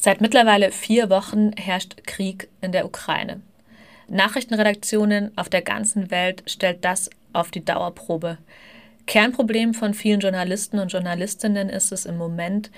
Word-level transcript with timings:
Seit 0.00 0.20
mittlerweile 0.20 0.70
vier 0.70 1.10
Wochen 1.10 1.50
herrscht 1.56 2.04
Krieg 2.06 2.48
in 2.60 2.70
der 2.70 2.86
Ukraine. 2.86 3.40
Nachrichtenredaktionen 4.06 5.36
auf 5.36 5.48
der 5.48 5.60
ganzen 5.60 6.12
Welt 6.12 6.44
stellt 6.46 6.84
das 6.84 7.10
auf 7.32 7.50
die 7.50 7.64
Dauerprobe. 7.64 8.38
Kernproblem 9.06 9.74
von 9.74 9.94
vielen 9.94 10.20
Journalisten 10.20 10.78
und 10.78 10.92
Journalistinnen 10.92 11.68
ist 11.68 11.90
es 11.90 12.06
im 12.06 12.16
Moment, 12.16 12.70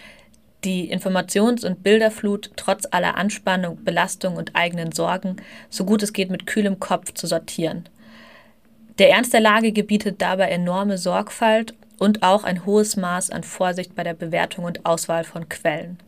die 0.64 0.90
Informations- 0.94 1.64
und 1.64 1.82
Bilderflut 1.82 2.52
trotz 2.56 2.86
aller 2.90 3.16
Anspannung, 3.16 3.84
Belastung 3.84 4.36
und 4.36 4.56
eigenen 4.56 4.92
Sorgen 4.92 5.36
so 5.68 5.84
gut 5.84 6.02
es 6.02 6.14
geht 6.14 6.30
mit 6.30 6.46
kühlem 6.46 6.80
Kopf 6.80 7.12
zu 7.12 7.26
sortieren. 7.26 7.86
Der 8.98 9.10
Ernst 9.10 9.34
der 9.34 9.40
Lage 9.40 9.72
gebietet 9.72 10.22
dabei 10.22 10.48
enorme 10.48 10.96
Sorgfalt 10.96 11.74
und 11.98 12.22
auch 12.22 12.44
ein 12.44 12.64
hohes 12.64 12.96
Maß 12.96 13.30
an 13.30 13.42
Vorsicht 13.42 13.94
bei 13.94 14.04
der 14.04 14.14
Bewertung 14.14 14.64
und 14.64 14.86
Auswahl 14.86 15.24
von 15.24 15.48
Quellen. 15.50 15.98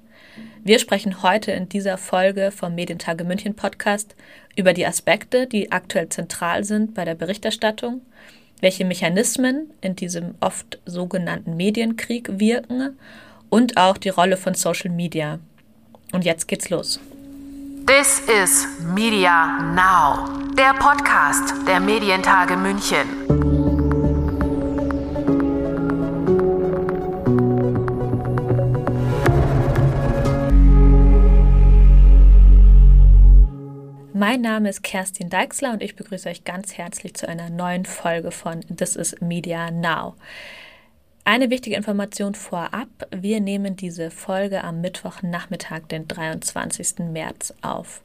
Wir 0.65 0.79
sprechen 0.79 1.23
heute 1.23 1.53
in 1.53 1.69
dieser 1.69 1.99
Folge 1.99 2.51
vom 2.51 2.75
Medientage 2.75 3.25
München 3.25 3.55
Podcast 3.55 4.15
über 4.57 4.73
die 4.73 4.87
Aspekte, 4.87 5.47
die 5.47 5.73
aktuell 5.73 6.09
zentral 6.09 6.65
sind 6.65 6.95
bei 6.95 7.05
der 7.05 7.15
Berichterstattung, 7.15 8.01
welche 8.61 8.85
Mechanismen 8.85 9.71
in 9.81 9.97
diesem 9.97 10.35
oft 10.41 10.79
sogenannten 10.87 11.57
Medienkrieg 11.57 12.39
wirken 12.39 12.99
und 13.51 13.77
auch 13.77 13.99
die 13.99 14.09
Rolle 14.09 14.37
von 14.37 14.55
Social 14.55 14.91
Media. 14.91 15.41
Und 16.13 16.25
jetzt 16.25 16.49
geht's 16.49 16.71
los. 16.71 17.01
This 17.87 18.21
is 18.21 18.67
Media 18.95 19.61
Now, 19.75 20.29
der 20.57 20.75
Podcast 20.75 21.55
der 21.67 21.81
Medientage 21.81 22.57
München. 22.57 23.52
Mein 34.33 34.41
Name 34.41 34.71
ist 34.71 34.83
Kerstin 34.83 35.29
Deixler 35.29 35.75
und 35.75 35.83
ich 35.83 35.95
begrüße 35.95 36.27
euch 36.27 36.45
ganz 36.45 36.79
herzlich 36.79 37.13
zu 37.13 37.29
einer 37.29 37.51
neuen 37.51 37.85
Folge 37.85 38.31
von 38.31 38.63
This 38.63 38.97
is 38.97 39.15
Media 39.21 39.71
Now. 39.71 40.15
Eine 41.27 41.51
wichtige 41.51 41.77
Information 41.77 42.35
vorab. 42.35 42.89
Wir 43.15 43.43
nehmen 43.43 43.77
diese 43.77 44.11
Folge 44.11 44.65
am 44.65 44.81
Mittwochnachmittag, 44.81 45.83
den 45.91 46.09
23. 46.09 47.01
März 47.11 47.53
auf. 47.61 48.01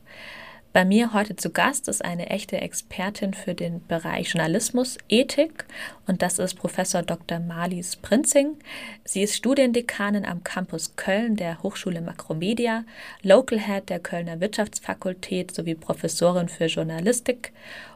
Bei 0.77 0.85
mir 0.85 1.11
heute 1.11 1.35
zu 1.35 1.49
Gast 1.49 1.87
ist 1.87 2.05
eine 2.05 2.29
echte 2.29 2.61
Expertin 2.61 3.33
für 3.33 3.55
den 3.55 3.83
Bereich 3.87 4.35
Journalismus, 4.35 4.99
Ethik 5.09 5.65
und 6.05 6.21
das 6.21 6.37
ist 6.37 6.53
Professor 6.53 7.01
Dr. 7.01 7.39
Marlies 7.39 7.95
Prinzing. 7.95 8.59
Sie 9.03 9.23
ist 9.23 9.35
Studiendekanin 9.35 10.23
am 10.23 10.43
Campus 10.43 10.95
Köln 10.95 11.35
der 11.35 11.63
Hochschule 11.63 11.99
Makromedia, 12.01 12.83
Local 13.23 13.59
Head 13.59 13.89
der 13.89 13.99
Kölner 13.99 14.39
Wirtschaftsfakultät 14.39 15.49
sowie 15.51 15.73
Professorin 15.73 16.47
für 16.47 16.67
Journalistik 16.67 17.53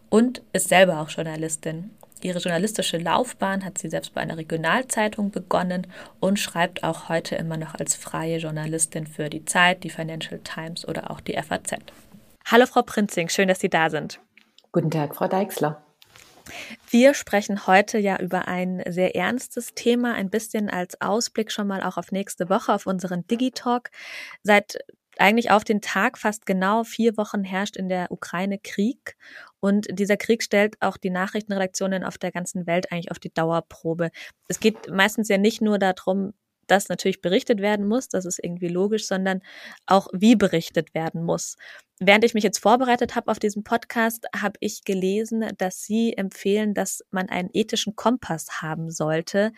und 0.09 0.41
ist 0.51 0.69
selber 0.69 1.01
auch 1.01 1.09
Journalistin. 1.09 1.91
Ihre 2.23 2.39
journalistische 2.39 2.97
Laufbahn 2.97 3.63
hat 3.63 3.77
sie 3.77 3.89
selbst 3.89 4.15
bei 4.15 4.21
einer 4.21 4.37
Regionalzeitung 4.37 5.29
begonnen 5.29 5.85
und 6.19 6.39
schreibt 6.39 6.83
auch 6.83 7.09
heute 7.09 7.35
immer 7.35 7.57
noch 7.57 7.75
als 7.75 7.93
freie 7.93 8.37
Journalistin 8.37 9.05
für 9.05 9.29
die 9.29 9.45
Zeit, 9.45 9.83
die 9.83 9.91
Financial 9.91 10.39
Times 10.39 10.87
oder 10.87 11.11
auch 11.11 11.21
die 11.21 11.33
FAZ. 11.33 11.75
Hallo 12.51 12.65
Frau 12.65 12.81
Prinzing, 12.81 13.29
schön, 13.29 13.47
dass 13.47 13.61
Sie 13.61 13.69
da 13.69 13.89
sind. 13.89 14.19
Guten 14.73 14.91
Tag, 14.91 15.15
Frau 15.15 15.29
Deixler. 15.29 15.81
Wir 16.89 17.13
sprechen 17.13 17.65
heute 17.65 17.97
ja 17.97 18.19
über 18.19 18.49
ein 18.49 18.83
sehr 18.89 19.15
ernstes 19.15 19.73
Thema, 19.73 20.15
ein 20.15 20.29
bisschen 20.29 20.69
als 20.69 20.99
Ausblick 20.99 21.49
schon 21.49 21.65
mal 21.65 21.81
auch 21.81 21.95
auf 21.95 22.11
nächste 22.11 22.49
Woche, 22.49 22.73
auf 22.73 22.87
unseren 22.87 23.25
Digitalk. 23.25 23.89
Seit 24.43 24.79
eigentlich 25.17 25.49
auf 25.49 25.63
den 25.63 25.79
Tag 25.79 26.17
fast 26.17 26.45
genau 26.45 26.83
vier 26.83 27.15
Wochen 27.15 27.45
herrscht 27.45 27.77
in 27.77 27.87
der 27.87 28.11
Ukraine 28.11 28.59
Krieg. 28.59 29.15
Und 29.61 29.87
dieser 29.89 30.17
Krieg 30.17 30.43
stellt 30.43 30.75
auch 30.81 30.97
die 30.97 31.09
Nachrichtenredaktionen 31.09 32.03
auf 32.03 32.17
der 32.17 32.33
ganzen 32.33 32.67
Welt 32.67 32.91
eigentlich 32.91 33.11
auf 33.11 33.19
die 33.19 33.33
Dauerprobe. 33.33 34.11
Es 34.49 34.59
geht 34.59 34.89
meistens 34.89 35.29
ja 35.29 35.37
nicht 35.37 35.61
nur 35.61 35.79
darum, 35.79 36.33
dass 36.71 36.89
natürlich 36.89 37.21
berichtet 37.21 37.59
werden 37.59 37.87
muss, 37.87 38.07
das 38.07 38.25
ist 38.25 38.39
irgendwie 38.41 38.69
logisch, 38.69 39.05
sondern 39.05 39.41
auch 39.85 40.07
wie 40.13 40.35
berichtet 40.35 40.93
werden 40.93 41.23
muss. 41.23 41.57
Während 41.99 42.23
ich 42.23 42.33
mich 42.33 42.43
jetzt 42.43 42.59
vorbereitet 42.59 43.15
habe 43.15 43.29
auf 43.29 43.37
diesen 43.37 43.63
Podcast, 43.63 44.25
habe 44.35 44.57
ich 44.59 44.83
gelesen, 44.85 45.45
dass 45.57 45.83
Sie 45.83 46.13
empfehlen, 46.17 46.73
dass 46.73 47.03
man 47.11 47.29
einen 47.29 47.49
ethischen 47.53 47.95
Kompass 47.95 48.61
haben 48.61 48.89
sollte, 48.89 49.51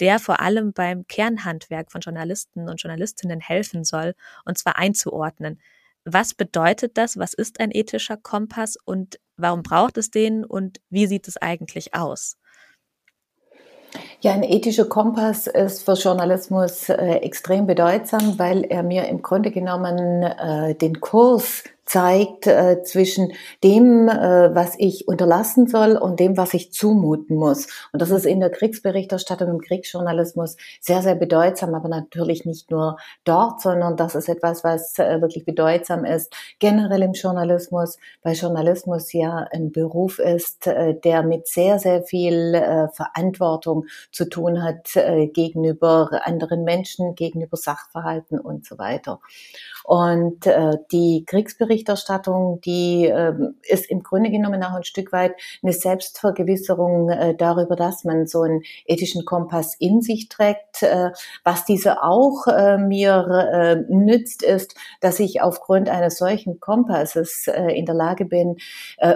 der 0.00 0.18
vor 0.18 0.40
allem 0.40 0.72
beim 0.72 1.06
Kernhandwerk 1.06 1.90
von 1.90 2.00
Journalisten 2.00 2.68
und 2.68 2.82
Journalistinnen 2.82 3.40
helfen 3.40 3.84
soll, 3.84 4.14
und 4.44 4.58
zwar 4.58 4.76
einzuordnen. 4.76 5.60
Was 6.04 6.34
bedeutet 6.34 6.98
das? 6.98 7.16
Was 7.16 7.32
ist 7.32 7.60
ein 7.60 7.70
ethischer 7.72 8.16
Kompass 8.16 8.76
und 8.84 9.18
warum 9.36 9.62
braucht 9.62 9.96
es 9.98 10.10
den 10.10 10.44
und 10.44 10.80
wie 10.90 11.06
sieht 11.06 11.28
es 11.28 11.36
eigentlich 11.36 11.94
aus? 11.94 12.36
Ja, 14.20 14.32
ein 14.32 14.42
ethischer 14.42 14.86
Kompass 14.86 15.46
ist 15.46 15.84
für 15.84 15.94
Journalismus 15.94 16.88
äh, 16.88 17.16
extrem 17.16 17.66
bedeutsam, 17.66 18.38
weil 18.38 18.64
er 18.64 18.82
mir 18.82 19.06
im 19.08 19.22
Grunde 19.22 19.50
genommen 19.50 20.22
äh, 20.22 20.74
den 20.74 21.00
Kurs 21.00 21.64
zeigt 21.86 22.48
äh, 22.48 22.82
zwischen 22.82 23.32
dem, 23.62 24.08
äh, 24.08 24.54
was 24.54 24.74
ich 24.76 25.06
unterlassen 25.06 25.68
soll 25.68 25.96
und 25.96 26.18
dem, 26.18 26.36
was 26.36 26.52
ich 26.52 26.72
zumuten 26.72 27.36
muss. 27.36 27.68
Und 27.92 28.02
das 28.02 28.10
ist 28.10 28.26
in 28.26 28.40
der 28.40 28.50
Kriegsberichterstattung, 28.50 29.48
im 29.48 29.60
Kriegsjournalismus 29.60 30.56
sehr, 30.80 31.02
sehr 31.02 31.14
bedeutsam, 31.14 31.74
aber 31.74 31.88
natürlich 31.88 32.44
nicht 32.44 32.72
nur 32.72 32.96
dort, 33.24 33.60
sondern 33.60 33.96
das 33.96 34.16
ist 34.16 34.28
etwas, 34.28 34.64
was 34.64 34.98
äh, 34.98 35.20
wirklich 35.20 35.44
bedeutsam 35.44 36.04
ist, 36.04 36.34
generell 36.58 37.02
im 37.02 37.12
Journalismus, 37.12 37.98
weil 38.22 38.34
Journalismus 38.34 39.12
ja 39.12 39.46
ein 39.52 39.70
Beruf 39.70 40.18
ist, 40.18 40.66
äh, 40.66 40.94
der 40.94 41.22
mit 41.22 41.46
sehr, 41.46 41.78
sehr 41.78 42.02
viel 42.02 42.54
äh, 42.54 42.88
Verantwortung 42.88 43.86
zu 44.10 44.28
tun 44.28 44.62
hat 44.62 44.96
äh, 44.96 45.28
gegenüber 45.28 46.10
anderen 46.24 46.64
Menschen, 46.64 47.14
gegenüber 47.14 47.56
Sachverhalten 47.56 48.40
und 48.40 48.66
so 48.66 48.76
weiter. 48.76 49.20
Und 49.84 50.46
äh, 50.46 50.78
die 50.90 51.24
Kriegsberichterstattung, 51.26 51.75
die 51.84 53.06
äh, 53.06 53.32
ist 53.62 53.90
im 53.90 54.02
Grunde 54.02 54.30
genommen 54.30 54.62
auch 54.62 54.74
ein 54.74 54.84
Stück 54.84 55.12
weit 55.12 55.34
eine 55.62 55.72
Selbstvergewisserung 55.72 57.10
äh, 57.10 57.34
darüber, 57.36 57.76
dass 57.76 58.04
man 58.04 58.26
so 58.26 58.42
einen 58.42 58.62
ethischen 58.86 59.24
Kompass 59.24 59.74
in 59.78 60.00
sich 60.02 60.28
trägt. 60.28 60.82
Äh, 60.82 61.10
was 61.44 61.64
diese 61.64 62.02
auch 62.02 62.46
äh, 62.46 62.78
mir 62.78 63.50
äh, 63.52 63.76
nützt, 63.92 64.42
ist, 64.42 64.74
dass 65.00 65.20
ich 65.20 65.42
aufgrund 65.42 65.88
eines 65.88 66.18
solchen 66.18 66.60
Kompasses 66.60 67.48
äh, 67.48 67.72
in 67.72 67.86
der 67.86 67.94
Lage 67.94 68.24
bin, 68.24 68.56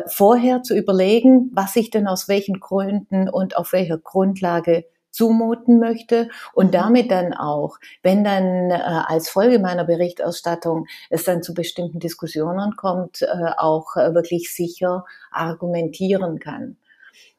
vorher 0.07 0.63
zu 0.63 0.77
überlegen, 0.77 1.51
was 1.53 1.77
ich 1.77 1.91
denn 1.91 2.07
aus 2.07 2.29
welchen 2.29 2.61
Gründen 2.61 3.29
und 3.29 3.57
auf 3.57 3.73
welcher 3.73 3.99
Grundlage 3.99 4.85
zumuten 5.11 5.79
möchte 5.79 6.29
und 6.55 6.69
mhm. 6.69 6.73
damit 6.73 7.11
dann 7.11 7.35
auch, 7.35 7.79
wenn 8.03 8.25
dann 8.25 8.71
äh, 8.71 8.75
als 8.75 9.29
Folge 9.29 9.59
meiner 9.59 9.85
Berichterstattung 9.85 10.87
es 11.09 11.25
dann 11.25 11.43
zu 11.43 11.55
bestimmten 11.55 11.99
Diskussionen 11.99 12.77
kommt, 12.77 13.23
äh, 13.23 13.27
auch 13.57 13.97
äh, 13.97 14.15
wirklich 14.15 14.55
sicher 14.55 15.05
argumentieren 15.31 16.39
kann. 16.39 16.77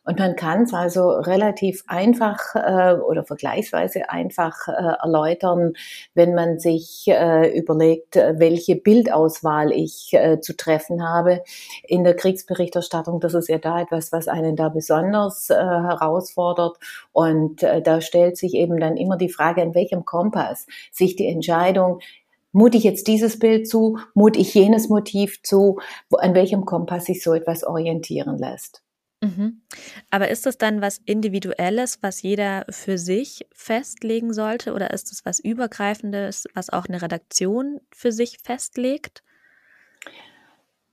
Und 0.03 0.17
man 0.17 0.35
kann 0.35 0.63
es 0.63 0.73
also 0.73 1.09
relativ 1.11 1.83
einfach 1.87 2.55
äh, 2.55 2.93
oder 2.93 3.23
vergleichsweise 3.23 4.09
einfach 4.09 4.67
äh, 4.67 4.71
erläutern, 4.71 5.73
wenn 6.15 6.33
man 6.33 6.59
sich 6.59 7.05
äh, 7.07 7.55
überlegt, 7.55 8.15
welche 8.15 8.75
Bildauswahl 8.75 9.71
ich 9.71 10.09
äh, 10.13 10.39
zu 10.41 10.57
treffen 10.57 11.07
habe 11.07 11.43
in 11.83 12.03
der 12.03 12.15
Kriegsberichterstattung. 12.15 13.19
Das 13.19 13.35
ist 13.35 13.47
ja 13.47 13.59
da 13.59 13.81
etwas, 13.81 14.11
was 14.11 14.27
einen 14.27 14.55
da 14.55 14.69
besonders 14.69 15.51
äh, 15.51 15.55
herausfordert. 15.55 16.77
Und 17.11 17.61
äh, 17.61 17.83
da 17.83 18.01
stellt 18.01 18.37
sich 18.37 18.55
eben 18.55 18.79
dann 18.79 18.97
immer 18.97 19.17
die 19.17 19.29
Frage, 19.29 19.61
an 19.61 19.75
welchem 19.75 20.03
Kompass 20.03 20.65
sich 20.91 21.15
die 21.15 21.27
Entscheidung 21.27 21.99
Mut 22.53 22.75
ich 22.75 22.83
jetzt 22.83 23.07
dieses 23.07 23.39
Bild 23.39 23.69
zu? 23.69 23.97
Mut 24.13 24.35
ich 24.35 24.53
jenes 24.53 24.89
Motiv 24.89 25.41
zu? 25.41 25.79
An 26.17 26.35
welchem 26.35 26.65
Kompass 26.65 27.05
sich 27.05 27.23
so 27.23 27.33
etwas 27.33 27.63
orientieren 27.63 28.37
lässt? 28.37 28.83
Mhm. 29.23 29.61
Aber 30.09 30.29
ist 30.29 30.45
das 30.47 30.57
dann 30.57 30.81
was 30.81 30.99
Individuelles, 31.05 31.99
was 32.01 32.21
jeder 32.23 32.65
für 32.69 32.97
sich 32.97 33.45
festlegen 33.53 34.33
sollte, 34.33 34.73
oder 34.73 34.91
ist 34.91 35.11
es 35.11 35.25
was 35.25 35.39
Übergreifendes, 35.39 36.47
was 36.55 36.69
auch 36.71 36.85
eine 36.87 37.01
Redaktion 37.01 37.79
für 37.91 38.11
sich 38.11 38.39
festlegt? 38.43 39.21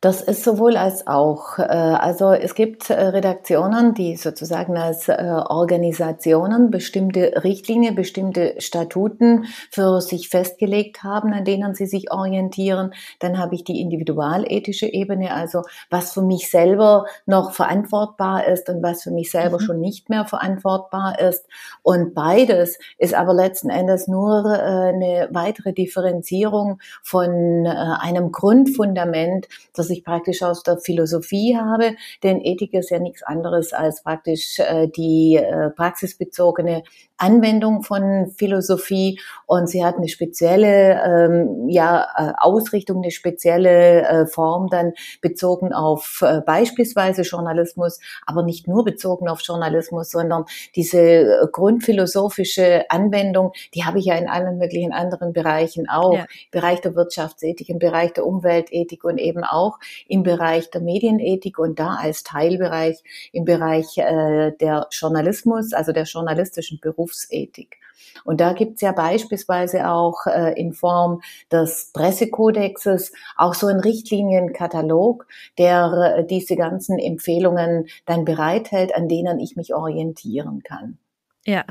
Das 0.00 0.22
ist 0.22 0.44
sowohl 0.44 0.76
als 0.76 1.08
auch. 1.08 1.58
Äh, 1.58 1.62
also 1.62 2.30
es 2.30 2.54
gibt 2.54 2.88
äh, 2.88 2.94
Redaktionen, 2.94 3.94
die 3.94 4.14
sozusagen 4.14 4.76
als 4.76 5.08
äh, 5.08 5.16
Organisationen 5.48 6.70
bestimmte 6.70 7.42
Richtlinien, 7.42 7.96
bestimmte 7.96 8.54
Statuten 8.58 9.46
für 9.72 10.00
sich 10.00 10.28
festgelegt 10.28 11.02
haben, 11.02 11.32
an 11.32 11.44
denen 11.44 11.74
sie 11.74 11.86
sich 11.86 12.12
orientieren. 12.12 12.92
Dann 13.18 13.38
habe 13.38 13.56
ich 13.56 13.64
die 13.64 13.80
individualethische 13.80 14.86
Ebene, 14.86 15.34
also 15.34 15.62
was 15.90 16.12
für 16.12 16.22
mich 16.22 16.48
selber 16.48 17.06
noch 17.26 17.50
verantwortbar 17.50 18.46
ist 18.46 18.68
und 18.68 18.84
was 18.84 19.02
für 19.02 19.10
mich 19.10 19.32
selber 19.32 19.58
mhm. 19.58 19.64
schon 19.64 19.80
nicht 19.80 20.10
mehr 20.10 20.26
verantwortbar 20.26 21.18
ist. 21.18 21.44
Und 21.82 22.14
beides 22.14 22.78
ist 22.98 23.14
aber 23.14 23.34
letzten 23.34 23.68
Endes 23.68 24.06
nur 24.06 24.46
eine 24.48 25.28
weitere 25.32 25.72
Differenzierung 25.72 26.78
von 27.02 27.66
einem 27.66 28.30
Grundfundament, 28.30 29.48
das 29.74 29.87
ich 29.90 30.04
praktisch 30.04 30.42
aus 30.42 30.62
der 30.62 30.78
Philosophie 30.78 31.56
habe, 31.56 31.96
denn 32.22 32.40
Ethik 32.40 32.74
ist 32.74 32.90
ja 32.90 32.98
nichts 32.98 33.22
anderes 33.22 33.72
als 33.72 34.02
praktisch 34.02 34.58
äh, 34.58 34.88
die 34.88 35.36
äh, 35.36 35.70
praxisbezogene 35.70 36.82
Anwendung 37.18 37.82
von 37.82 38.32
Philosophie. 38.36 39.20
Und 39.46 39.68
sie 39.68 39.84
hat 39.84 39.96
eine 39.96 40.08
spezielle 40.08 41.02
ähm, 41.02 41.68
ja, 41.68 42.06
äh, 42.16 42.32
Ausrichtung, 42.38 43.02
eine 43.02 43.10
spezielle 43.10 44.02
äh, 44.02 44.26
Form 44.26 44.68
dann 44.68 44.92
bezogen 45.20 45.72
auf 45.72 46.22
äh, 46.22 46.40
beispielsweise 46.40 47.22
Journalismus, 47.22 48.00
aber 48.24 48.42
nicht 48.42 48.68
nur 48.68 48.84
bezogen 48.84 49.28
auf 49.28 49.40
Journalismus, 49.42 50.10
sondern 50.10 50.44
diese 50.76 51.00
äh, 51.00 51.46
grundphilosophische 51.52 52.88
Anwendung, 52.88 53.52
die 53.74 53.84
habe 53.84 53.98
ich 53.98 54.06
ja 54.06 54.14
in 54.14 54.28
allen 54.28 54.58
möglichen 54.58 54.92
anderen 54.92 55.32
Bereichen 55.32 55.88
auch, 55.88 56.14
ja. 56.14 56.26
Bereich 56.50 56.80
der 56.80 56.94
Wirtschaftsethik, 56.94 57.68
im 57.68 57.78
Bereich 57.78 58.12
der 58.12 58.26
Umweltethik 58.26 59.04
und 59.04 59.18
eben 59.18 59.42
auch 59.42 59.77
im 60.06 60.22
Bereich 60.22 60.70
der 60.70 60.82
Medienethik 60.82 61.58
und 61.58 61.78
da 61.78 61.96
als 62.00 62.22
Teilbereich 62.22 63.02
im 63.32 63.44
Bereich 63.44 63.98
äh, 63.98 64.52
der 64.60 64.86
Journalismus, 64.90 65.72
also 65.72 65.92
der 65.92 66.04
journalistischen 66.04 66.78
Beruf 66.80 67.08
Berufsethik. 67.08 67.78
Und 68.24 68.40
da 68.40 68.52
gibt's 68.52 68.82
ja 68.82 68.92
beispielsweise 68.92 69.88
auch 69.88 70.26
äh, 70.26 70.58
in 70.58 70.72
Form 70.72 71.20
des 71.50 71.90
Pressekodexes 71.92 73.12
auch 73.36 73.54
so 73.54 73.66
einen 73.66 73.80
Richtlinienkatalog, 73.80 75.26
der 75.58 76.16
äh, 76.18 76.26
diese 76.26 76.56
ganzen 76.56 76.98
Empfehlungen 76.98 77.86
dann 78.06 78.24
bereithält, 78.24 78.94
an 78.94 79.08
denen 79.08 79.38
ich 79.38 79.56
mich 79.56 79.74
orientieren 79.74 80.62
kann. 80.62 80.98
Ja, 81.44 81.64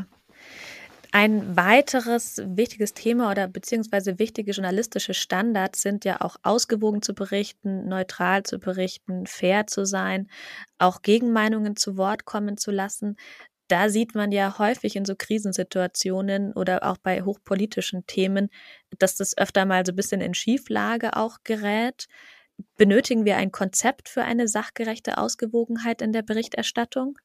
ein 1.17 1.57
weiteres 1.57 2.41
wichtiges 2.45 2.93
Thema 2.93 3.31
oder 3.31 3.47
beziehungsweise 3.47 4.19
wichtige 4.19 4.51
journalistische 4.51 5.15
Standards 5.15 5.81
sind 5.81 6.05
ja 6.05 6.21
auch 6.21 6.35
ausgewogen 6.43 7.01
zu 7.01 7.15
berichten, 7.15 7.87
neutral 7.87 8.43
zu 8.43 8.59
berichten, 8.59 9.25
fair 9.25 9.65
zu 9.65 9.85
sein, 9.85 10.29
auch 10.77 11.01
Gegenmeinungen 11.01 11.75
zu 11.75 11.97
Wort 11.97 12.25
kommen 12.25 12.57
zu 12.57 12.69
lassen 12.71 13.17
da 13.69 13.89
sieht 13.89 14.15
man 14.15 14.31
ja 14.31 14.59
häufig 14.59 14.95
in 14.95 15.03
so 15.03 15.13
Krisensituationen 15.17 16.53
oder 16.53 16.83
auch 16.83 16.97
bei 16.97 17.21
hochpolitischen 17.21 18.05
Themen, 18.07 18.49
dass 18.97 19.17
das 19.17 19.37
öfter 19.37 19.65
mal 19.65 19.85
so 19.85 19.91
ein 19.91 19.95
bisschen 19.97 20.21
in 20.21 20.33
Schieflage 20.33 21.17
auch 21.17 21.39
gerät. 21.43 22.07
Benötigen 22.77 23.25
wir 23.25 23.35
ein 23.37 23.51
Konzept 23.51 24.07
für 24.09 24.23
eine 24.23 24.47
sachgerechte 24.47 25.17
Ausgewogenheit 25.17 26.01
in 26.01 26.13
der 26.13 26.21
Berichterstattung? 26.21 27.17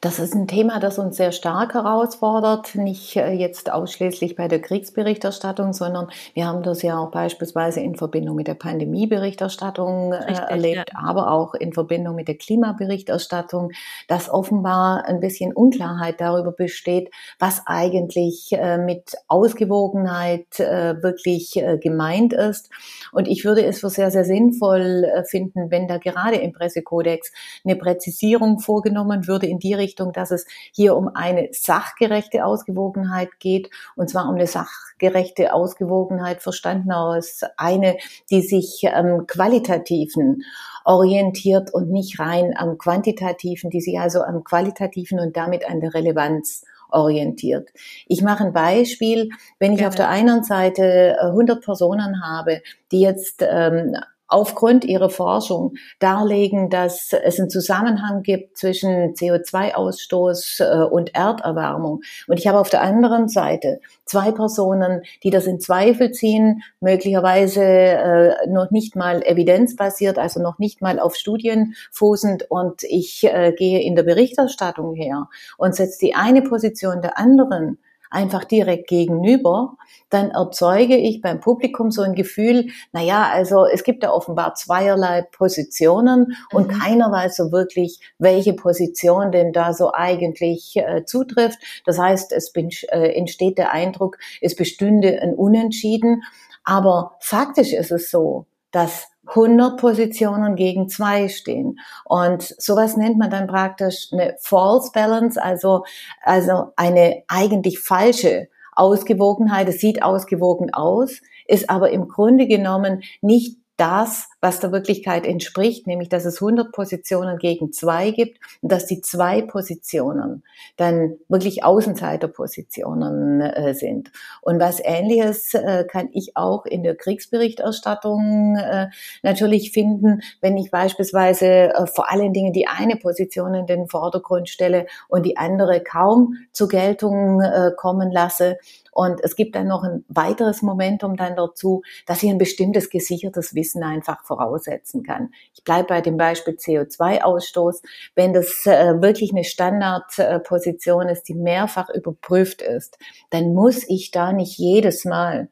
Das 0.00 0.20
ist 0.20 0.32
ein 0.32 0.46
Thema, 0.46 0.78
das 0.78 1.00
uns 1.00 1.16
sehr 1.16 1.32
stark 1.32 1.74
herausfordert, 1.74 2.76
nicht 2.76 3.16
äh, 3.16 3.32
jetzt 3.32 3.72
ausschließlich 3.72 4.36
bei 4.36 4.46
der 4.46 4.60
Kriegsberichterstattung, 4.60 5.72
sondern 5.72 6.06
wir 6.34 6.46
haben 6.46 6.62
das 6.62 6.82
ja 6.82 6.98
auch 6.98 7.10
beispielsweise 7.10 7.80
in 7.80 7.96
Verbindung 7.96 8.36
mit 8.36 8.46
der 8.46 8.54
Pandemieberichterstattung 8.54 10.12
äh, 10.12 10.16
Richtig, 10.18 10.50
erlebt, 10.50 10.90
ja. 10.92 11.00
aber 11.04 11.32
auch 11.32 11.54
in 11.54 11.72
Verbindung 11.72 12.14
mit 12.14 12.28
der 12.28 12.36
Klimaberichterstattung, 12.36 13.72
dass 14.06 14.30
offenbar 14.30 15.04
ein 15.04 15.18
bisschen 15.18 15.52
Unklarheit 15.52 16.20
darüber 16.20 16.52
besteht, 16.52 17.10
was 17.40 17.62
eigentlich 17.66 18.52
äh, 18.52 18.78
mit 18.78 19.16
Ausgewogenheit 19.26 20.46
wirklich 20.58 21.60
gemeint 21.80 22.32
ist. 22.32 22.70
Und 23.12 23.28
ich 23.28 23.44
würde 23.44 23.64
es 23.64 23.80
für 23.80 23.90
sehr, 23.90 24.10
sehr 24.10 24.24
sinnvoll 24.24 25.06
finden, 25.26 25.70
wenn 25.70 25.88
da 25.88 25.98
gerade 25.98 26.36
im 26.36 26.52
Pressekodex 26.52 27.32
eine 27.64 27.76
Präzisierung 27.76 28.58
vorgenommen 28.58 29.26
würde, 29.26 29.47
in 29.48 29.58
die 29.58 29.74
Richtung, 29.74 30.12
dass 30.12 30.30
es 30.30 30.46
hier 30.72 30.96
um 30.96 31.08
eine 31.08 31.48
sachgerechte 31.52 32.44
Ausgewogenheit 32.44 33.30
geht, 33.40 33.70
und 33.96 34.08
zwar 34.10 34.28
um 34.28 34.36
eine 34.36 34.46
sachgerechte 34.46 35.52
Ausgewogenheit 35.52 36.42
verstanden 36.42 36.92
aus 36.92 37.40
eine, 37.56 37.96
die 38.30 38.42
sich 38.42 38.88
am 38.92 39.26
qualitativen 39.26 40.42
orientiert 40.84 41.72
und 41.72 41.90
nicht 41.90 42.18
rein 42.18 42.54
am 42.56 42.78
quantitativen, 42.78 43.70
die 43.70 43.80
sich 43.80 43.98
also 43.98 44.22
am 44.22 44.44
qualitativen 44.44 45.20
und 45.20 45.36
damit 45.36 45.68
an 45.68 45.80
der 45.80 45.94
Relevanz 45.94 46.64
orientiert. 46.90 47.70
Ich 48.06 48.22
mache 48.22 48.44
ein 48.44 48.52
Beispiel, 48.52 49.30
wenn 49.58 49.72
ich 49.72 49.78
Gerne. 49.78 49.88
auf 49.88 49.94
der 49.96 50.08
einen 50.08 50.42
Seite 50.42 51.18
100 51.20 51.58
äh, 51.58 51.60
Personen 51.60 52.22
habe, 52.22 52.62
die 52.90 53.00
jetzt 53.00 53.44
ähm, 53.46 53.94
aufgrund 54.28 54.84
ihrer 54.84 55.10
Forschung 55.10 55.74
darlegen, 55.98 56.70
dass 56.70 57.12
es 57.12 57.40
einen 57.40 57.50
Zusammenhang 57.50 58.22
gibt 58.22 58.58
zwischen 58.58 59.14
CO2-Ausstoß 59.14 60.60
äh, 60.60 60.84
und 60.84 61.14
Erderwärmung. 61.14 62.02
Und 62.26 62.38
ich 62.38 62.46
habe 62.46 62.58
auf 62.58 62.68
der 62.68 62.82
anderen 62.82 63.28
Seite 63.28 63.80
zwei 64.04 64.30
Personen, 64.30 65.02
die 65.22 65.30
das 65.30 65.46
in 65.46 65.60
Zweifel 65.60 66.12
ziehen, 66.12 66.62
möglicherweise 66.80 67.62
äh, 67.62 68.46
noch 68.48 68.70
nicht 68.70 68.96
mal 68.96 69.22
evidenzbasiert, 69.22 70.18
also 70.18 70.40
noch 70.40 70.58
nicht 70.58 70.82
mal 70.82 71.00
auf 71.00 71.16
Studien 71.16 71.74
fußend. 71.90 72.50
Und 72.50 72.82
ich 72.84 73.24
äh, 73.24 73.52
gehe 73.56 73.80
in 73.80 73.96
der 73.96 74.02
Berichterstattung 74.02 74.94
her 74.94 75.28
und 75.56 75.74
setze 75.74 75.98
die 76.00 76.14
eine 76.14 76.42
Position 76.42 77.00
der 77.00 77.18
anderen 77.18 77.78
einfach 78.10 78.44
direkt 78.44 78.88
gegenüber, 78.88 79.76
dann 80.10 80.30
erzeuge 80.30 80.96
ich 80.96 81.20
beim 81.20 81.40
Publikum 81.40 81.90
so 81.90 82.02
ein 82.02 82.14
Gefühl, 82.14 82.68
na 82.92 83.02
ja, 83.02 83.28
also 83.30 83.66
es 83.66 83.84
gibt 83.84 84.02
ja 84.02 84.12
offenbar 84.12 84.54
zweierlei 84.54 85.22
Positionen 85.32 86.34
und 86.52 86.68
mhm. 86.68 86.78
keiner 86.78 87.12
weiß 87.12 87.36
so 87.36 87.52
wirklich, 87.52 88.00
welche 88.18 88.54
Position 88.54 89.32
denn 89.32 89.52
da 89.52 89.72
so 89.72 89.92
eigentlich 89.92 90.76
äh, 90.76 91.04
zutrifft. 91.04 91.58
Das 91.84 91.98
heißt, 91.98 92.32
es 92.32 92.52
bin, 92.52 92.70
äh, 92.88 93.12
entsteht 93.12 93.58
der 93.58 93.72
Eindruck, 93.72 94.18
es 94.40 94.56
bestünde 94.56 95.20
ein 95.20 95.34
Unentschieden. 95.34 96.22
Aber 96.64 97.16
faktisch 97.20 97.72
ist 97.72 97.92
es 97.92 98.10
so, 98.10 98.46
dass 98.70 99.08
100 99.28 99.78
Positionen 99.78 100.56
gegen 100.56 100.88
zwei 100.88 101.28
stehen. 101.28 101.78
Und 102.04 102.54
sowas 102.58 102.96
nennt 102.96 103.18
man 103.18 103.30
dann 103.30 103.46
praktisch 103.46 104.08
eine 104.12 104.36
False 104.40 104.90
Balance, 104.92 105.42
also, 105.42 105.84
also 106.22 106.72
eine 106.76 107.22
eigentlich 107.28 107.78
falsche 107.80 108.48
Ausgewogenheit. 108.72 109.68
Es 109.68 109.80
sieht 109.80 110.02
ausgewogen 110.02 110.72
aus, 110.72 111.20
ist 111.46 111.68
aber 111.68 111.90
im 111.90 112.08
Grunde 112.08 112.46
genommen 112.46 113.02
nicht 113.20 113.58
das, 113.76 114.28
was 114.40 114.60
der 114.60 114.72
Wirklichkeit 114.72 115.26
entspricht, 115.26 115.86
nämlich 115.86 116.08
dass 116.08 116.24
es 116.24 116.40
100 116.40 116.72
Positionen 116.72 117.38
gegen 117.38 117.72
zwei 117.72 118.10
gibt 118.10 118.38
und 118.62 118.70
dass 118.70 118.86
die 118.86 119.00
zwei 119.00 119.42
Positionen 119.42 120.44
dann 120.76 121.16
wirklich 121.28 121.64
Außenseiterpositionen 121.64 123.40
äh, 123.40 123.74
sind. 123.74 124.12
Und 124.42 124.60
was 124.60 124.80
Ähnliches 124.82 125.54
äh, 125.54 125.84
kann 125.90 126.08
ich 126.12 126.36
auch 126.36 126.66
in 126.66 126.82
der 126.82 126.96
Kriegsberichterstattung 126.96 128.56
äh, 128.56 128.88
natürlich 129.22 129.72
finden, 129.72 130.20
wenn 130.40 130.56
ich 130.56 130.70
beispielsweise 130.70 131.46
äh, 131.46 131.86
vor 131.86 132.10
allen 132.10 132.32
Dingen 132.32 132.52
die 132.52 132.68
eine 132.68 132.96
Position 132.96 133.54
in 133.54 133.66
den 133.66 133.88
Vordergrund 133.88 134.48
stelle 134.48 134.86
und 135.08 135.26
die 135.26 135.36
andere 135.36 135.82
kaum 135.82 136.34
zur 136.52 136.68
Geltung 136.68 137.40
äh, 137.40 137.72
kommen 137.76 138.12
lasse 138.12 138.58
und 138.98 139.20
es 139.22 139.36
gibt 139.36 139.54
dann 139.54 139.68
noch 139.68 139.84
ein 139.84 140.04
weiteres 140.08 140.60
Momentum 140.60 141.16
dann 141.16 141.36
dazu, 141.36 141.82
dass 142.04 142.24
ich 142.24 142.30
ein 142.30 142.36
bestimmtes 142.36 142.90
gesichertes 142.90 143.54
Wissen 143.54 143.84
einfach 143.84 144.24
voraussetzen 144.28 145.02
kann. 145.02 145.30
Ich 145.54 145.64
bleibe 145.64 145.88
bei 145.88 146.00
dem 146.00 146.16
Beispiel 146.16 146.54
CO2-Ausstoß. 146.54 147.82
Wenn 148.14 148.32
das 148.32 148.64
äh, 148.66 149.02
wirklich 149.02 149.32
eine 149.32 149.44
Standardposition 149.44 151.08
ist, 151.08 151.24
die 151.24 151.34
mehrfach 151.34 151.88
überprüft 151.88 152.62
ist, 152.62 152.98
dann 153.30 153.54
muss 153.54 153.88
ich 153.88 154.12
da 154.12 154.32
nicht 154.32 154.56
jedes 154.58 155.04
Mal 155.04 155.48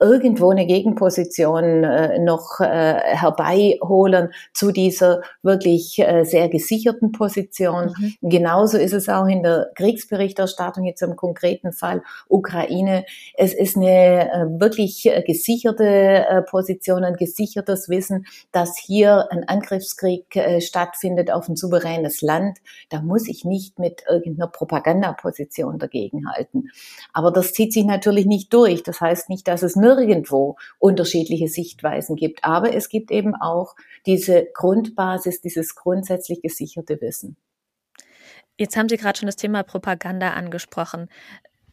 irgendwo 0.00 0.50
eine 0.50 0.66
Gegenposition 0.66 1.84
äh, 1.84 2.18
noch 2.18 2.60
äh, 2.60 2.64
herbeiholen 2.64 4.32
zu 4.54 4.72
dieser 4.72 5.20
wirklich 5.42 5.98
äh, 5.98 6.24
sehr 6.24 6.48
gesicherten 6.48 7.12
Position. 7.12 7.94
Mhm. 7.98 8.30
Genauso 8.30 8.78
ist 8.78 8.94
es 8.94 9.10
auch 9.10 9.26
in 9.26 9.42
der 9.42 9.70
Kriegsberichterstattung, 9.74 10.84
jetzt 10.84 11.02
im 11.02 11.16
konkreten 11.16 11.72
Fall 11.72 12.02
Ukraine. 12.28 13.04
Es 13.36 13.52
ist 13.52 13.76
eine 13.76 14.32
äh, 14.32 14.46
wirklich 14.58 15.04
äh, 15.04 15.22
gesicherte 15.22 15.84
äh, 15.84 16.42
Position, 16.42 17.04
ein 17.04 17.16
gesichertes 17.16 17.90
Wissen, 17.90 18.24
dass 18.52 18.78
hier 18.78 19.30
ein 19.30 19.46
Angriffskrieg 19.46 20.34
äh, 20.34 20.62
stattfindet 20.62 21.30
auf 21.30 21.46
ein 21.48 21.56
souveränes 21.56 22.22
Land. 22.22 22.58
Da 22.88 23.02
muss 23.02 23.28
ich 23.28 23.44
nicht 23.44 23.78
mit 23.78 24.04
irgendeiner 24.08 24.48
Propagandaposition 24.48 25.78
dagegenhalten. 25.78 26.70
Aber 27.12 27.30
das 27.30 27.52
zieht 27.52 27.74
sich 27.74 27.84
natürlich 27.84 28.24
nicht 28.24 28.52
durch. 28.54 28.82
Das 28.82 29.02
heißt 29.02 29.28
nicht, 29.28 29.46
dass 29.46 29.62
es 29.62 29.76
nur 29.76 29.89
nirgendwo 29.94 30.56
unterschiedliche 30.78 31.48
Sichtweisen 31.48 32.16
gibt. 32.16 32.44
Aber 32.44 32.74
es 32.74 32.88
gibt 32.88 33.10
eben 33.10 33.34
auch 33.34 33.74
diese 34.06 34.46
Grundbasis, 34.54 35.40
dieses 35.40 35.74
grundsätzlich 35.74 36.42
gesicherte 36.42 37.00
Wissen. 37.00 37.36
Jetzt 38.58 38.76
haben 38.76 38.88
Sie 38.88 38.96
gerade 38.96 39.18
schon 39.18 39.26
das 39.26 39.36
Thema 39.36 39.62
Propaganda 39.62 40.30
angesprochen. 40.32 41.08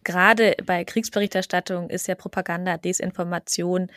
Gerade 0.03 0.55
bei 0.65 0.85
Kriegsberichterstattung 0.85 1.89
ist 1.89 2.07
ja 2.07 2.15
Propaganda, 2.15 2.77
Desinformation 2.77 3.91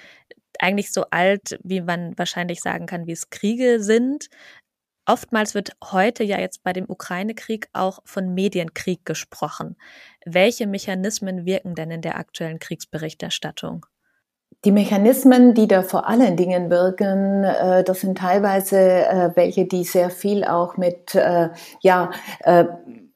eigentlich 0.59 0.93
so 0.93 1.05
alt, 1.11 1.59
wie 1.63 1.81
man 1.81 2.19
wahrscheinlich 2.19 2.61
sagen 2.61 2.87
kann, 2.87 3.07
wie 3.07 3.13
es 3.13 3.31
Kriege 3.31 3.81
sind. 3.81 4.29
Oftmals 5.07 5.55
wird 5.55 5.73
heute 5.83 6.25
ja 6.25 6.39
jetzt 6.39 6.63
bei 6.63 6.73
dem 6.73 6.89
Ukraine-Krieg 6.89 7.69
auch 7.73 8.01
von 8.05 8.35
Medienkrieg 8.35 9.05
gesprochen. 9.05 9.77
Welche 10.25 10.67
Mechanismen 10.67 11.47
wirken 11.47 11.75
denn 11.75 11.91
in 11.91 12.03
der 12.03 12.17
aktuellen 12.17 12.59
Kriegsberichterstattung? 12.59 13.87
Die 14.65 14.73
Mechanismen, 14.73 15.55
die 15.55 15.67
da 15.69 15.83
vor 15.83 16.07
allen 16.07 16.37
Dingen 16.37 16.69
wirken, 16.69 17.45
äh, 17.45 17.83
das 17.83 18.01
sind 18.01 18.19
teilweise 18.19 18.77
äh, 18.79 19.31
welche, 19.35 19.65
die 19.67 19.85
sehr 19.85 20.11
viel 20.11 20.45
auch 20.45 20.77
mit 20.77 21.15
äh, 21.15 21.49
ja 21.81 22.11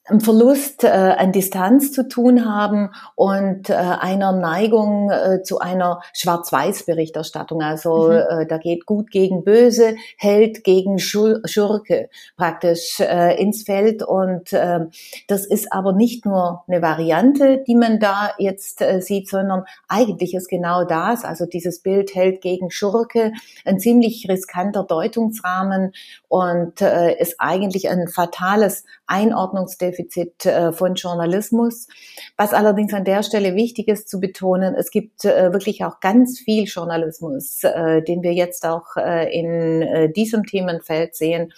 einem 0.06 0.20
Verlust 0.20 0.84
äh, 0.84 0.88
an 0.88 1.32
Distanz 1.32 1.90
zu 1.90 2.06
tun 2.06 2.44
haben 2.44 2.90
und 3.14 3.70
äh, 3.70 3.72
einer 3.74 4.32
Neigung 4.32 5.10
äh, 5.10 5.42
zu 5.42 5.60
einer 5.60 6.02
Schwarz-Weiß-Berichterstattung. 6.12 7.62
Also 7.62 8.08
mhm. 8.08 8.12
äh, 8.12 8.46
da 8.46 8.58
geht 8.58 8.84
gut 8.84 9.10
gegen 9.10 9.44
böse, 9.44 9.96
Held 10.18 10.62
gegen 10.62 10.98
Schur 10.98 11.40
Schurke 11.46 12.10
praktisch 12.36 13.00
äh, 13.00 13.40
ins 13.40 13.62
Feld. 13.62 14.02
Und 14.02 14.52
äh, 14.52 14.80
das 15.26 15.46
ist 15.46 15.72
aber 15.72 15.94
nicht 15.94 16.26
nur 16.26 16.64
eine 16.68 16.82
Variante, 16.82 17.64
die 17.66 17.74
man 17.74 17.98
da 17.98 18.32
jetzt 18.38 18.82
äh, 18.82 19.00
sieht, 19.00 19.30
sondern 19.30 19.64
eigentlich 19.88 20.34
ist 20.34 20.48
genau 20.48 20.84
das, 20.84 21.24
also 21.24 21.46
dieses 21.46 21.80
Bild 21.80 22.14
Held 22.14 22.42
gegen 22.42 22.70
Schurke, 22.70 23.32
ein 23.64 23.80
ziemlich 23.80 24.26
riskanter 24.28 24.84
Deutungsrahmen 24.84 25.92
und 26.28 26.82
äh, 26.82 27.18
ist 27.18 27.36
eigentlich 27.38 27.88
ein 27.88 28.08
fatales 28.08 28.84
Einordnungsdefizit 29.06 29.93
äh, 29.98 30.72
von 30.72 30.94
Journalismus. 30.94 31.88
Was 32.36 32.52
allerdings 32.52 32.92
an 32.92 33.04
der 33.04 33.22
Stelle 33.22 33.54
wichtig 33.54 33.88
ist 33.88 34.08
zu 34.08 34.20
betonen, 34.20 34.74
es 34.74 34.90
gibt 34.90 35.24
äh, 35.24 35.52
wirklich 35.52 35.84
auch 35.84 36.00
ganz 36.00 36.38
viel 36.38 36.64
Journalismus, 36.64 37.62
äh, 37.64 38.02
den 38.02 38.22
wir 38.22 38.32
jetzt 38.32 38.66
auch 38.66 38.96
in 38.96 40.12
diesem 40.14 40.44
Themenfeld 40.44 41.14
sehen, 41.14 41.52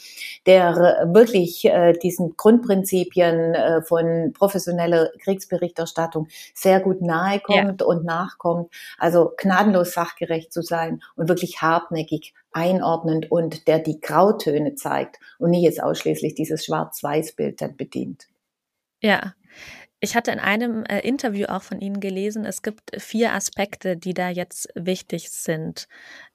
der 0.46 0.74
wirklich 1.12 1.68
diesen 2.02 2.36
Grundprinzipien 2.36 3.54
von 3.86 4.32
professioneller 4.32 5.10
Kriegsberichterstattung 5.22 6.28
sehr 6.54 6.80
gut 6.80 7.02
nahe 7.02 7.40
kommt 7.40 7.80
ja. 7.80 7.86
und 7.86 8.04
nachkommt. 8.04 8.72
Also 8.98 9.32
gnadenlos 9.36 9.92
sachgerecht 9.92 10.52
zu 10.52 10.62
sein 10.62 11.02
und 11.16 11.28
wirklich 11.28 11.60
hartnäckig 11.60 12.34
einordnend 12.56 13.30
und 13.30 13.68
der 13.68 13.78
die 13.78 14.00
Grautöne 14.00 14.74
zeigt 14.74 15.20
und 15.38 15.50
nicht 15.50 15.62
jetzt 15.62 15.82
ausschließlich 15.82 16.34
dieses 16.34 16.64
Schwarz-Weiß-Bild 16.64 17.60
dann 17.60 17.76
bedient. 17.76 18.28
Ja. 19.00 19.34
Ich 19.98 20.14
hatte 20.14 20.30
in 20.30 20.38
einem 20.38 20.84
äh, 20.84 21.00
Interview 21.00 21.46
auch 21.46 21.62
von 21.62 21.80
Ihnen 21.80 22.00
gelesen, 22.00 22.44
es 22.44 22.60
gibt 22.60 23.00
vier 23.00 23.32
Aspekte, 23.32 23.96
die 23.96 24.12
da 24.12 24.28
jetzt 24.28 24.68
wichtig 24.74 25.30
sind. 25.30 25.88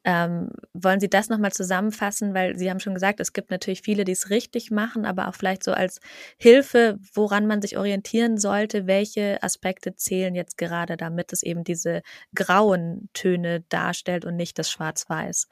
Ähm, 0.03 0.49
wollen 0.73 0.99
Sie 0.99 1.09
das 1.09 1.29
nochmal 1.29 1.51
zusammenfassen? 1.51 2.33
Weil 2.33 2.57
Sie 2.57 2.71
haben 2.71 2.79
schon 2.79 2.95
gesagt, 2.95 3.19
es 3.19 3.33
gibt 3.33 3.51
natürlich 3.51 3.83
viele, 3.83 4.03
die 4.03 4.13
es 4.13 4.31
richtig 4.31 4.71
machen, 4.71 5.05
aber 5.05 5.27
auch 5.27 5.35
vielleicht 5.35 5.63
so 5.63 5.73
als 5.73 5.99
Hilfe, 6.37 6.97
woran 7.13 7.45
man 7.45 7.61
sich 7.61 7.77
orientieren 7.77 8.39
sollte, 8.39 8.87
welche 8.87 9.41
Aspekte 9.43 9.95
zählen 9.95 10.33
jetzt 10.33 10.57
gerade, 10.57 10.97
damit 10.97 11.31
es 11.31 11.43
eben 11.43 11.63
diese 11.63 12.01
grauen 12.33 13.09
Töne 13.13 13.61
darstellt 13.69 14.25
und 14.25 14.35
nicht 14.37 14.57
das 14.57 14.71
Schwarz-Weiß. 14.71 15.49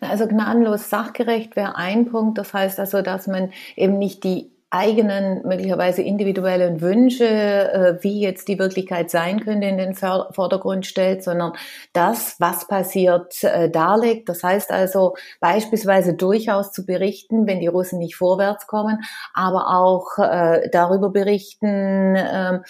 Also 0.00 0.26
gnadenlos 0.26 0.90
sachgerecht 0.90 1.56
wäre 1.56 1.76
ein 1.76 2.10
Punkt. 2.10 2.38
Das 2.38 2.52
heißt 2.52 2.78
also, 2.78 3.02
dass 3.02 3.26
man 3.26 3.52
eben 3.76 3.98
nicht 3.98 4.24
die 4.24 4.50
eigenen, 4.70 5.46
möglicherweise 5.46 6.02
individuellen 6.02 6.80
Wünsche, 6.80 7.24
äh, 7.24 8.02
wie 8.02 8.20
jetzt 8.20 8.48
die 8.48 8.58
Wirklichkeit 8.58 9.10
sein 9.10 9.40
könnte, 9.40 9.68
in 9.68 9.78
den 9.78 9.94
Vordergrund 9.94 10.86
stellt, 10.86 11.22
sondern 11.22 11.52
das, 11.92 12.34
was 12.40 12.66
passiert, 12.66 13.44
äh, 13.44 13.70
darlegt. 13.70 14.28
Das 14.28 14.42
heißt 14.42 14.72
also 14.72 15.14
beispielsweise 15.40 16.14
durchaus 16.14 16.72
zu 16.72 16.84
berichten, 16.84 17.46
wenn 17.46 17.60
die 17.60 17.68
Russen 17.68 18.00
nicht 18.00 18.16
vorwärts 18.16 18.66
kommen, 18.66 18.98
aber 19.34 19.68
auch 19.68 20.18
äh, 20.18 20.68
darüber 20.72 21.10
berichten, 21.10 22.16
ähm, 22.16 22.64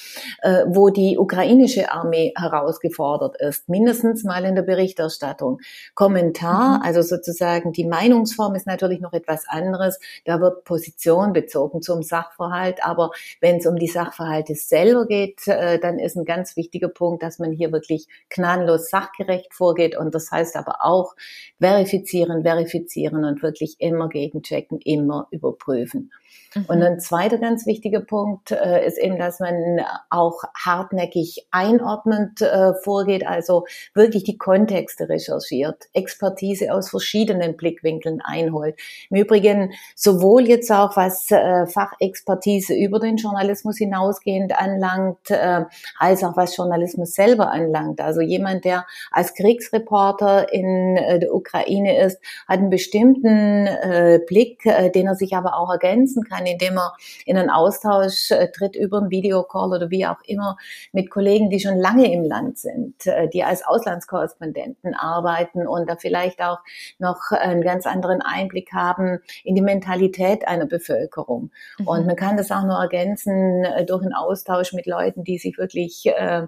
wo 0.66 0.90
die 0.90 1.16
ukrainische 1.18 1.92
Armee 1.92 2.32
herausgefordert 2.36 3.40
ist, 3.40 3.68
mindestens 3.68 4.22
mal 4.22 4.44
in 4.44 4.54
der 4.54 4.62
Berichterstattung. 4.62 5.60
Kommentar, 5.94 6.78
mhm. 6.78 6.82
also 6.84 7.00
sozusagen 7.00 7.72
die 7.72 7.86
Meinungsform 7.86 8.54
ist 8.54 8.66
natürlich 8.66 9.00
noch 9.00 9.14
etwas 9.14 9.44
anderes. 9.48 9.98
Da 10.24 10.40
wird 10.40 10.64
Position 10.64 11.32
bezogen 11.32 11.80
zum 11.86 12.02
Sachverhalt. 12.02 12.84
Aber 12.84 13.12
wenn 13.40 13.56
es 13.56 13.66
um 13.66 13.76
die 13.76 13.86
Sachverhalte 13.86 14.54
selber 14.54 15.06
geht, 15.06 15.46
äh, 15.46 15.78
dann 15.78 15.98
ist 15.98 16.16
ein 16.16 16.24
ganz 16.24 16.56
wichtiger 16.56 16.88
Punkt, 16.88 17.22
dass 17.22 17.38
man 17.38 17.52
hier 17.52 17.72
wirklich 17.72 18.06
gnadenlos 18.28 18.90
sachgerecht 18.90 19.54
vorgeht. 19.54 19.96
Und 19.96 20.14
das 20.14 20.30
heißt 20.30 20.56
aber 20.56 20.78
auch 20.80 21.14
verifizieren, 21.58 22.42
verifizieren 22.42 23.24
und 23.24 23.42
wirklich 23.42 23.76
immer 23.78 24.08
gegenchecken, 24.08 24.80
immer 24.80 25.28
überprüfen. 25.30 26.10
Mhm. 26.56 26.64
Und 26.68 26.82
ein 26.82 27.00
zweiter 27.00 27.38
ganz 27.38 27.66
wichtiger 27.66 28.00
Punkt 28.00 28.50
äh, 28.50 28.86
ist 28.86 28.98
eben, 28.98 29.18
dass 29.18 29.40
man 29.40 29.80
auch 30.10 30.42
hartnäckig 30.54 31.46
einordnend 31.50 32.40
äh, 32.40 32.74
vorgeht, 32.82 33.26
also 33.26 33.64
wirklich 33.94 34.24
die 34.24 34.38
Kontexte 34.38 35.08
recherchiert, 35.08 35.84
Expertise 35.92 36.72
aus 36.72 36.90
verschiedenen 36.90 37.56
Blickwinkeln 37.56 38.20
einholt. 38.24 38.76
Im 39.10 39.18
Übrigen 39.18 39.72
sowohl 39.94 40.48
jetzt 40.48 40.70
auch 40.70 40.96
was 40.96 41.30
äh, 41.30 41.66
Fachexpertise 41.66 42.74
über 42.74 43.00
den 43.00 43.16
Journalismus 43.16 43.78
hinausgehend 43.78 44.58
anlangt, 44.58 45.30
äh, 45.30 45.64
als 45.98 46.24
auch 46.24 46.36
was 46.36 46.56
Journalismus 46.56 47.14
selber 47.14 47.50
anlangt. 47.50 48.00
Also 48.00 48.20
jemand, 48.20 48.64
der 48.64 48.86
als 49.10 49.34
Kriegsreporter 49.34 50.52
in 50.52 50.96
äh, 50.96 51.18
der 51.18 51.34
Ukraine 51.34 52.00
ist, 52.04 52.18
hat 52.48 52.58
einen 52.58 52.70
bestimmten 52.70 53.66
äh, 53.66 54.20
Blick, 54.26 54.62
den 54.94 55.06
er 55.06 55.14
sich 55.14 55.34
aber 55.34 55.56
auch 55.56 55.70
ergänzen 55.70 56.24
kann 56.28 56.46
indem 56.46 56.78
er 56.78 56.94
in 57.24 57.36
einen 57.36 57.50
Austausch 57.50 58.30
äh, 58.30 58.50
tritt 58.50 58.76
über 58.76 58.98
einen 58.98 59.10
Videocall 59.10 59.72
oder 59.72 59.90
wie 59.90 60.06
auch 60.06 60.20
immer 60.24 60.56
mit 60.92 61.10
Kollegen, 61.10 61.50
die 61.50 61.60
schon 61.60 61.78
lange 61.78 62.12
im 62.12 62.24
Land 62.24 62.58
sind, 62.58 63.06
äh, 63.06 63.28
die 63.28 63.44
als 63.44 63.64
Auslandskorrespondenten 63.64 64.94
arbeiten 64.94 65.66
und 65.66 65.88
da 65.88 65.96
vielleicht 65.96 66.40
auch 66.42 66.58
noch 66.98 67.30
einen 67.30 67.62
ganz 67.62 67.86
anderen 67.86 68.22
Einblick 68.22 68.72
haben 68.72 69.20
in 69.44 69.54
die 69.54 69.62
Mentalität 69.62 70.46
einer 70.46 70.66
Bevölkerung. 70.66 71.50
Mhm. 71.78 71.88
Und 71.88 72.06
man 72.06 72.16
kann 72.16 72.36
das 72.36 72.50
auch 72.50 72.62
nur 72.62 72.78
ergänzen 72.78 73.64
äh, 73.64 73.84
durch 73.84 74.02
einen 74.02 74.14
Austausch 74.14 74.72
mit 74.72 74.86
Leuten, 74.86 75.24
die 75.24 75.38
sich 75.38 75.58
wirklich 75.58 76.06
äh, 76.06 76.46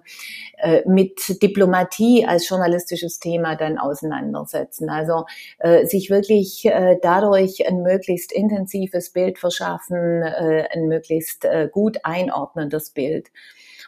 mit 0.87 1.43
Diplomatie 1.43 2.27
als 2.27 2.49
journalistisches 2.49 3.19
Thema 3.19 3.57
dann 3.57 3.79
auseinandersetzen. 3.79 4.91
Also 4.91 5.27
äh, 5.59 5.87
sich 5.87 6.11
wirklich 6.11 6.65
äh, 6.65 6.97
dadurch 7.03 7.67
ein 7.67 7.83
möglichst 7.83 8.33
intensives 8.33 9.11
Bild 9.11 9.39
verschaffen, 9.39 9.68
schaffen, 9.69 10.23
äh, 10.23 10.69
ein 10.73 10.89
möglichst 10.89 11.45
äh, 11.45 11.69
gut 11.71 11.99
einordnendes 12.03 12.91
Bild. 12.91 13.29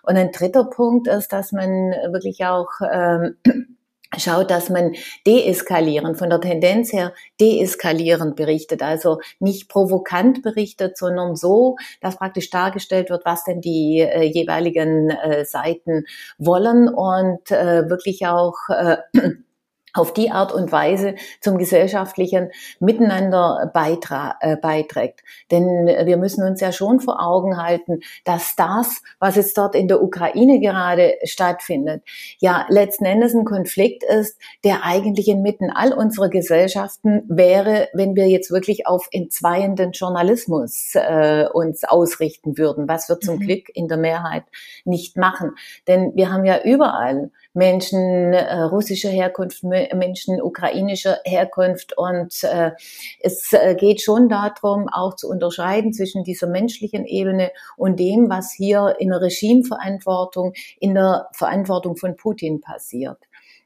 Und 0.02 0.16
ein 0.16 0.32
dritter 0.32 0.64
Punkt 0.64 1.08
ist, 1.08 1.32
dass 1.32 1.52
man 1.52 1.68
wirklich 2.12 2.44
auch 2.44 2.68
ähm, 2.90 3.36
schaut, 4.16 4.50
dass 4.50 4.70
man 4.70 4.94
deeskalierend, 5.26 6.18
von 6.18 6.30
der 6.30 6.40
Tendenz 6.40 6.92
her 6.92 7.12
deeskalierend 7.40 8.34
berichtet, 8.34 8.82
also 8.82 9.20
nicht 9.38 9.68
provokant 9.68 10.42
berichtet, 10.42 10.96
sondern 10.98 11.36
so, 11.36 11.76
dass 12.00 12.16
praktisch 12.16 12.50
dargestellt 12.50 13.10
wird, 13.10 13.24
was 13.24 13.44
denn 13.44 13.60
die 13.60 14.00
äh, 14.00 14.22
jeweiligen 14.22 15.10
äh, 15.10 15.44
Seiten 15.44 16.04
wollen 16.38 16.88
und 16.88 17.50
äh, 17.50 17.88
wirklich 17.88 18.26
auch 18.26 18.56
äh, 18.68 18.96
auf 19.94 20.12
die 20.12 20.30
Art 20.30 20.52
und 20.52 20.72
Weise 20.72 21.14
zum 21.40 21.58
gesellschaftlichen 21.58 22.50
Miteinander 22.78 23.70
beitra 23.72 24.36
äh, 24.40 24.56
beiträgt. 24.56 25.20
Denn 25.50 25.86
wir 25.86 26.16
müssen 26.16 26.44
uns 26.44 26.60
ja 26.60 26.72
schon 26.72 27.00
vor 27.00 27.22
Augen 27.22 27.56
halten, 27.56 28.00
dass 28.24 28.54
das, 28.56 29.02
was 29.18 29.36
jetzt 29.36 29.56
dort 29.58 29.74
in 29.74 29.88
der 29.88 30.02
Ukraine 30.02 30.60
gerade 30.60 31.14
stattfindet, 31.24 32.02
ja 32.38 32.66
letzten 32.68 33.04
Endes 33.04 33.34
ein 33.34 33.44
Konflikt 33.44 34.04
ist, 34.04 34.38
der 34.64 34.84
eigentlich 34.84 35.28
inmitten 35.28 35.70
all 35.70 35.92
unserer 35.92 36.28
Gesellschaften 36.28 37.22
wäre, 37.28 37.88
wenn 37.92 38.14
wir 38.14 38.28
jetzt 38.28 38.50
wirklich 38.50 38.86
auf 38.86 39.08
entzweienden 39.10 39.92
Journalismus 39.92 40.94
äh, 40.94 41.46
uns 41.52 41.84
ausrichten 41.84 42.58
würden, 42.58 42.88
was 42.88 43.08
wir 43.08 43.20
zum 43.20 43.36
mhm. 43.36 43.40
Glück 43.40 43.68
in 43.74 43.88
der 43.88 43.98
Mehrheit 43.98 44.44
nicht 44.84 45.16
machen. 45.16 45.52
Denn 45.86 46.12
wir 46.14 46.32
haben 46.32 46.44
ja 46.44 46.62
überall 46.62 47.30
Menschen 47.52 48.32
äh, 48.32 48.60
russischer 48.62 49.08
Herkunft, 49.08 49.64
Menschen 49.94 50.40
ukrainischer 50.40 51.18
Herkunft. 51.24 51.96
Und 51.96 52.42
äh, 52.44 52.72
es 53.20 53.52
äh, 53.52 53.74
geht 53.74 54.02
schon 54.02 54.28
darum, 54.28 54.88
auch 54.88 55.16
zu 55.16 55.28
unterscheiden 55.28 55.92
zwischen 55.92 56.24
dieser 56.24 56.46
menschlichen 56.46 57.04
Ebene 57.06 57.50
und 57.76 57.98
dem, 57.98 58.28
was 58.28 58.52
hier 58.52 58.96
in 58.98 59.10
der 59.10 59.20
Regimeverantwortung, 59.20 60.52
in 60.78 60.94
der 60.94 61.28
Verantwortung 61.32 61.96
von 61.96 62.16
Putin 62.16 62.60
passiert. 62.60 63.18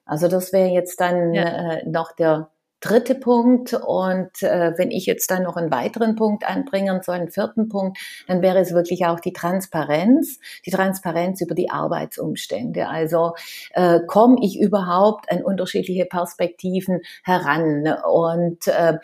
Also 0.07 0.29
das 0.29 0.53
wäre 0.53 0.69
jetzt 0.69 1.01
dann 1.01 1.35
ja. 1.35 1.73
äh, 1.73 1.89
noch 1.89 2.13
der 2.13 2.51
dritte 2.85 3.15
Punkt. 3.15 3.73
Und 3.73 4.43
äh, 4.43 4.73
wenn 4.77 4.91
ich 4.91 5.07
jetzt 5.07 5.31
dann 5.31 5.45
noch 5.45 5.57
einen 5.57 5.71
weiteren 5.71 6.17
Punkt 6.17 6.47
anbringen 6.47 7.01
soll, 7.03 7.17
einen 7.17 7.31
vierten 7.31 7.69
Punkt, 7.69 7.99
dann 8.27 8.43
wäre 8.43 8.59
es 8.59 8.73
wirklich 8.73 9.07
auch 9.07 9.21
die 9.21 9.33
Transparenz, 9.33 10.39
die 10.67 10.71
Transparenz 10.71 11.41
über 11.41 11.55
die 11.55 11.71
Arbeitsumstände. 11.71 12.89
Also 12.89 13.35
äh, 13.73 14.01
komme 14.07 14.37
ich 14.43 14.59
überhaupt 14.61 15.31
an 15.31 15.43
unterschiedliche 15.43 16.05
Perspektiven 16.05 17.01
heran 17.23 17.89
und 18.07 18.67
äh, 18.69 18.99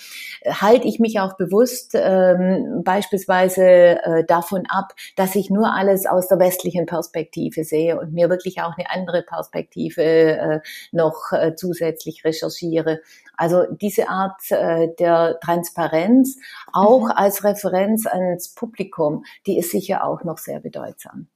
halte 0.47 0.87
ich 0.87 0.99
mich 0.99 1.21
auch 1.21 1.37
bewusst 1.37 1.95
äh, 1.95 2.37
beispielsweise 2.85 3.65
äh, 3.65 4.25
davon 4.27 4.65
ab, 4.69 4.95
dass 5.17 5.35
ich 5.35 5.51
nur 5.51 5.73
alles 5.73 6.07
aus 6.07 6.29
der 6.29 6.39
westlichen 6.39 6.87
Perspektive 6.87 7.65
sehe 7.65 7.99
und 7.99 8.13
mir 8.13 8.29
wirklich 8.29 8.61
auch 8.61 8.77
eine 8.77 8.91
andere 8.91 9.23
Perspektive 9.23 10.03
äh, 10.03 10.61
noch 10.93 11.33
äh, 11.33 11.55
zusätzlich 11.55 12.25
recherchiere. 12.25 13.01
Also 13.41 13.65
diese 13.71 14.11
Art 14.11 14.39
äh, 14.51 14.89
der 14.99 15.41
Transparenz, 15.41 16.37
auch 16.75 17.05
mhm. 17.05 17.13
als 17.13 17.43
Referenz 17.43 18.05
ans 18.05 18.51
Publikum, 18.55 19.25
die 19.47 19.57
ist 19.57 19.71
sicher 19.71 20.05
auch 20.05 20.25
noch 20.25 20.37
sehr 20.37 20.61
bedeutsam. 20.61 21.27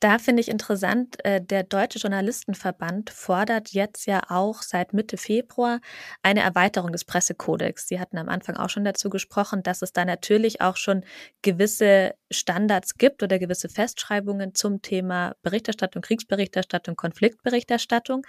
Da 0.00 0.18
finde 0.18 0.40
ich 0.40 0.48
interessant, 0.48 1.16
äh, 1.24 1.40
der 1.40 1.64
Deutsche 1.64 1.98
Journalistenverband 1.98 3.10
fordert 3.10 3.70
jetzt 3.72 4.06
ja 4.06 4.22
auch 4.28 4.62
seit 4.62 4.92
Mitte 4.92 5.16
Februar 5.16 5.80
eine 6.22 6.40
Erweiterung 6.40 6.92
des 6.92 7.04
Pressekodex. 7.04 7.88
Sie 7.88 7.98
hatten 7.98 8.16
am 8.16 8.28
Anfang 8.28 8.56
auch 8.56 8.70
schon 8.70 8.84
dazu 8.84 9.10
gesprochen, 9.10 9.64
dass 9.64 9.82
es 9.82 9.92
da 9.92 10.04
natürlich 10.04 10.60
auch 10.60 10.76
schon 10.76 11.04
gewisse 11.42 12.14
Standards 12.30 12.94
gibt 12.94 13.24
oder 13.24 13.40
gewisse 13.40 13.68
Festschreibungen 13.68 14.54
zum 14.54 14.82
Thema 14.82 15.34
Berichterstattung, 15.42 16.00
Kriegsberichterstattung, 16.02 16.94
Konfliktberichterstattung. 16.94 18.24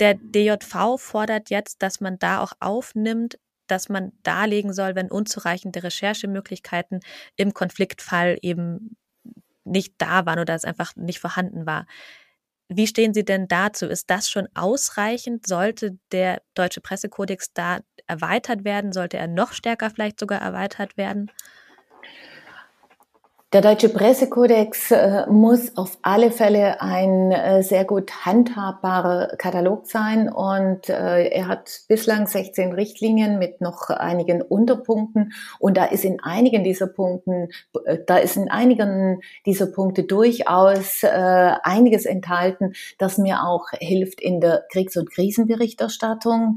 Der 0.00 0.14
DJV 0.14 0.96
fordert 0.98 1.50
jetzt, 1.50 1.80
dass 1.82 2.00
man 2.00 2.18
da 2.18 2.40
auch 2.40 2.54
aufnimmt, 2.58 3.38
dass 3.68 3.88
man 3.88 4.12
darlegen 4.24 4.72
soll, 4.72 4.96
wenn 4.96 5.12
unzureichende 5.12 5.82
Recherchemöglichkeiten 5.82 7.00
im 7.36 7.54
Konfliktfall 7.54 8.38
eben 8.42 8.96
nicht 9.70 9.94
da 9.98 10.26
waren 10.26 10.38
oder 10.38 10.54
es 10.54 10.64
einfach 10.64 10.94
nicht 10.96 11.20
vorhanden 11.20 11.66
war. 11.66 11.86
Wie 12.68 12.86
stehen 12.86 13.14
Sie 13.14 13.24
denn 13.24 13.48
dazu? 13.48 13.86
Ist 13.86 14.10
das 14.10 14.28
schon 14.30 14.48
ausreichend? 14.54 15.46
Sollte 15.46 15.98
der 16.12 16.42
deutsche 16.54 16.80
Pressekodex 16.82 17.52
da 17.54 17.80
erweitert 18.06 18.64
werden? 18.64 18.92
Sollte 18.92 19.16
er 19.18 19.28
noch 19.28 19.52
stärker 19.52 19.90
vielleicht 19.90 20.20
sogar 20.20 20.40
erweitert 20.40 20.96
werden? 20.96 21.30
Der 23.54 23.62
deutsche 23.62 23.88
Pressekodex 23.88 24.90
äh, 24.90 25.24
muss 25.30 25.74
auf 25.78 25.96
alle 26.02 26.30
Fälle 26.30 26.82
ein 26.82 27.32
äh, 27.32 27.62
sehr 27.62 27.86
gut 27.86 28.26
handhabbarer 28.26 29.36
Katalog 29.38 29.86
sein 29.86 30.30
und 30.30 30.90
äh, 30.90 31.28
er 31.28 31.48
hat 31.48 31.80
bislang 31.88 32.26
16 32.26 32.74
Richtlinien 32.74 33.38
mit 33.38 33.62
noch 33.62 33.88
einigen 33.88 34.42
Unterpunkten 34.42 35.32
und 35.60 35.78
da 35.78 35.86
ist 35.86 36.04
in 36.04 36.20
einigen 36.20 36.62
dieser 36.62 36.88
Punkten, 36.88 37.48
da 38.06 38.18
ist 38.18 38.36
in 38.36 38.50
einigen 38.50 39.22
dieser 39.46 39.66
Punkte 39.66 40.02
durchaus 40.02 41.02
einiges 41.02 42.04
enthalten, 42.04 42.74
das 42.98 43.16
mir 43.16 43.44
auch 43.44 43.66
hilft 43.78 44.20
in 44.20 44.40
der 44.40 44.64
Kriegs- 44.70 44.96
und 44.96 45.10
Krisenberichterstattung. 45.10 46.56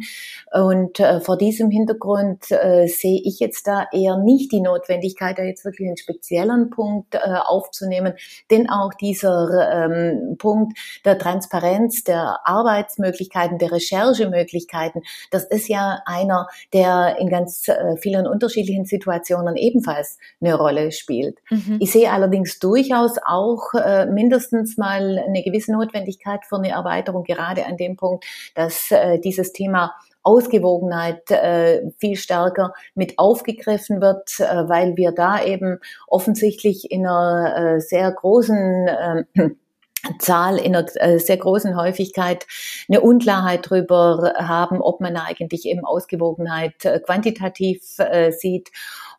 Und 0.51 0.97
vor 1.23 1.37
diesem 1.37 1.69
Hintergrund 1.69 2.45
sehe 2.45 3.21
ich 3.23 3.39
jetzt 3.39 3.67
da 3.67 3.87
eher 3.91 4.17
nicht 4.17 4.51
die 4.51 4.61
Notwendigkeit, 4.61 5.37
da 5.37 5.43
jetzt 5.43 5.65
wirklich 5.65 5.87
einen 5.87 5.97
speziellen 5.97 6.69
Punkt 6.69 6.80
Punkt 6.81 7.13
äh, 7.13 7.19
aufzunehmen, 7.19 8.15
denn 8.49 8.67
auch 8.67 8.95
dieser 8.95 9.85
ähm, 9.85 10.35
Punkt 10.39 10.79
der 11.05 11.19
Transparenz, 11.19 12.03
der 12.03 12.39
Arbeitsmöglichkeiten, 12.43 13.59
der 13.59 13.71
Recherchemöglichkeiten, 13.71 15.03
das 15.29 15.43
ist 15.43 15.67
ja 15.67 15.99
einer, 16.07 16.47
der 16.73 17.17
in 17.19 17.29
ganz 17.29 17.67
äh, 17.67 17.97
vielen 17.97 18.25
unterschiedlichen 18.25 18.85
Situationen 18.85 19.57
ebenfalls 19.57 20.17
eine 20.41 20.55
Rolle 20.55 20.91
spielt. 20.91 21.37
Mhm. 21.51 21.77
Ich 21.79 21.91
sehe 21.91 22.11
allerdings 22.11 22.57
durchaus 22.57 23.17
auch 23.23 23.75
äh, 23.75 24.07
mindestens 24.07 24.77
mal 24.77 25.19
eine 25.19 25.43
gewisse 25.43 25.73
Notwendigkeit 25.73 26.45
für 26.45 26.55
eine 26.55 26.69
Erweiterung, 26.69 27.23
gerade 27.23 27.67
an 27.67 27.77
dem 27.77 27.95
Punkt, 27.95 28.25
dass 28.55 28.89
äh, 28.89 29.19
dieses 29.19 29.53
Thema 29.53 29.93
Ausgewogenheit 30.23 31.29
äh, 31.31 31.81
viel 31.97 32.15
stärker 32.15 32.73
mit 32.95 33.17
aufgegriffen 33.17 34.01
wird, 34.01 34.39
äh, 34.39 34.69
weil 34.69 34.95
wir 34.97 35.11
da 35.11 35.43
eben 35.43 35.79
offensichtlich 36.07 36.91
in 36.91 37.07
einer 37.07 37.75
äh, 37.75 37.79
sehr 37.79 38.11
großen 38.11 38.87
äh, 38.87 39.23
Zahl 40.19 40.57
in 40.57 40.75
einer 40.75 40.87
äh, 40.95 41.19
sehr 41.19 41.37
großen 41.37 41.75
Häufigkeit 41.75 42.47
eine 42.89 43.01
Unklarheit 43.01 43.67
darüber 43.67 44.33
haben, 44.37 44.81
ob 44.81 44.99
man 44.99 45.15
eigentlich 45.15 45.65
eben 45.65 45.85
Ausgewogenheit 45.85 46.85
äh, 46.85 46.99
quantitativ 46.99 47.81
äh, 47.99 48.31
sieht 48.31 48.71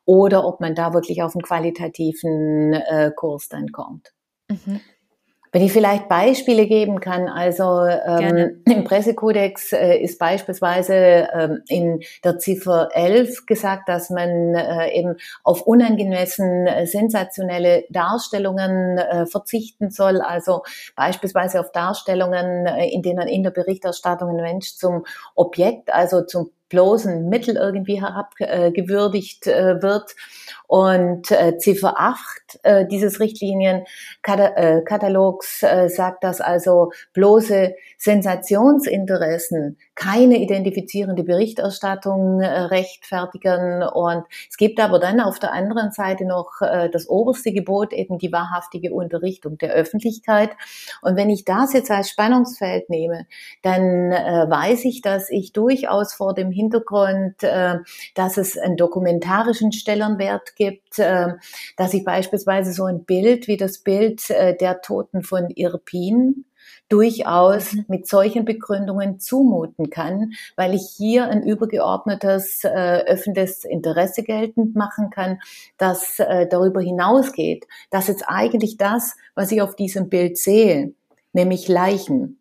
oder 0.04 0.44
ob 0.44 0.60
man 0.60 0.74
da 0.74 0.92
wirklich 0.92 1.22
auf 1.22 1.34
einen 1.34 1.42
qualitativen 1.42 2.72
äh, 2.72 3.12
Kurs 3.14 3.48
dann 3.48 3.70
kommt. 3.70 4.12
Mhm. 4.48 4.80
Wenn 5.52 5.60
ich 5.60 5.72
vielleicht 5.72 6.08
Beispiele 6.08 6.66
geben 6.66 6.98
kann, 6.98 7.28
also 7.28 7.84
ähm, 7.84 8.62
im 8.64 8.84
Pressekodex 8.84 9.74
äh, 9.74 9.98
ist 9.98 10.18
beispielsweise 10.18 10.94
ähm, 10.94 11.62
in 11.68 12.00
der 12.24 12.38
Ziffer 12.38 12.88
11 12.94 13.44
gesagt, 13.44 13.86
dass 13.86 14.08
man 14.08 14.54
äh, 14.54 14.98
eben 14.98 15.16
auf 15.44 15.60
unangemessen 15.60 16.66
äh, 16.66 16.86
sensationelle 16.86 17.84
Darstellungen 17.90 18.96
äh, 18.96 19.26
verzichten 19.26 19.90
soll, 19.90 20.22
also 20.22 20.62
beispielsweise 20.96 21.60
auf 21.60 21.70
Darstellungen, 21.70 22.66
äh, 22.66 22.88
in 22.88 23.02
denen 23.02 23.28
in 23.28 23.42
der 23.42 23.50
Berichterstattung 23.50 24.30
ein 24.30 24.36
Mensch 24.36 24.76
zum 24.76 25.04
Objekt, 25.34 25.92
also 25.92 26.22
zum 26.22 26.50
bloßen 26.72 27.28
Mittel 27.28 27.56
irgendwie 27.56 28.00
herabgewürdigt 28.00 29.46
äh, 29.46 29.80
wird. 29.82 30.16
Und 30.66 31.30
äh, 31.30 31.58
Ziffer 31.58 32.00
8 32.00 32.60
äh, 32.62 32.86
dieses 32.86 33.20
Richtlienienkatalogs 33.20 35.62
äh, 35.62 35.84
äh, 35.84 35.90
sagt, 35.90 36.24
dass 36.24 36.40
also 36.40 36.90
bloße 37.12 37.74
Sensationsinteressen 37.98 39.76
keine 39.94 40.38
identifizierende 40.38 41.22
Berichterstattung 41.22 42.40
äh, 42.40 42.46
rechtfertigen. 42.46 43.82
Und 43.82 44.24
es 44.48 44.56
gibt 44.56 44.80
aber 44.80 44.98
dann 44.98 45.20
auf 45.20 45.38
der 45.38 45.52
anderen 45.52 45.92
Seite 45.92 46.24
noch 46.24 46.62
äh, 46.62 46.88
das 46.88 47.08
oberste 47.08 47.52
Gebot, 47.52 47.92
eben 47.92 48.18
die 48.18 48.32
wahrhaftige 48.32 48.92
Unterrichtung 48.92 49.58
der 49.58 49.72
Öffentlichkeit. 49.72 50.50
Und 51.02 51.16
wenn 51.16 51.28
ich 51.28 51.44
das 51.44 51.74
jetzt 51.74 51.90
als 51.90 52.08
Spannungsfeld 52.08 52.88
nehme, 52.88 53.26
dann 53.60 54.12
äh, 54.12 54.46
weiß 54.48 54.86
ich, 54.86 55.02
dass 55.02 55.30
ich 55.30 55.52
durchaus 55.52 56.14
vor 56.14 56.34
dem 56.34 56.50
Hintergrund, 56.50 57.42
dass 57.42 58.36
es 58.36 58.58
einen 58.58 58.76
dokumentarischen 58.76 59.72
Stellenwert 59.72 60.56
gibt, 60.56 60.98
dass 60.98 61.94
ich 61.94 62.04
beispielsweise 62.04 62.72
so 62.72 62.84
ein 62.84 63.04
Bild 63.04 63.48
wie 63.48 63.56
das 63.56 63.78
Bild 63.78 64.28
der 64.28 64.80
Toten 64.80 65.22
von 65.22 65.50
Irpin 65.50 66.44
durchaus 66.88 67.72
mhm. 67.72 67.84
mit 67.88 68.08
solchen 68.08 68.44
Begründungen 68.44 69.20
zumuten 69.20 69.90
kann, 69.90 70.32
weil 70.56 70.74
ich 70.74 70.94
hier 70.96 71.28
ein 71.28 71.42
übergeordnetes 71.42 72.64
äh, 72.64 73.04
öffentliches 73.06 73.64
Interesse 73.64 74.22
geltend 74.22 74.74
machen 74.74 75.10
kann, 75.10 75.38
das 75.78 76.18
äh, 76.18 76.46
darüber 76.48 76.80
hinausgeht, 76.80 77.66
dass 77.90 78.08
jetzt 78.08 78.24
eigentlich 78.26 78.76
das, 78.76 79.16
was 79.34 79.52
ich 79.52 79.62
auf 79.62 79.76
diesem 79.76 80.08
Bild 80.08 80.38
sehe, 80.38 80.92
nämlich 81.32 81.68
Leichen, 81.68 82.38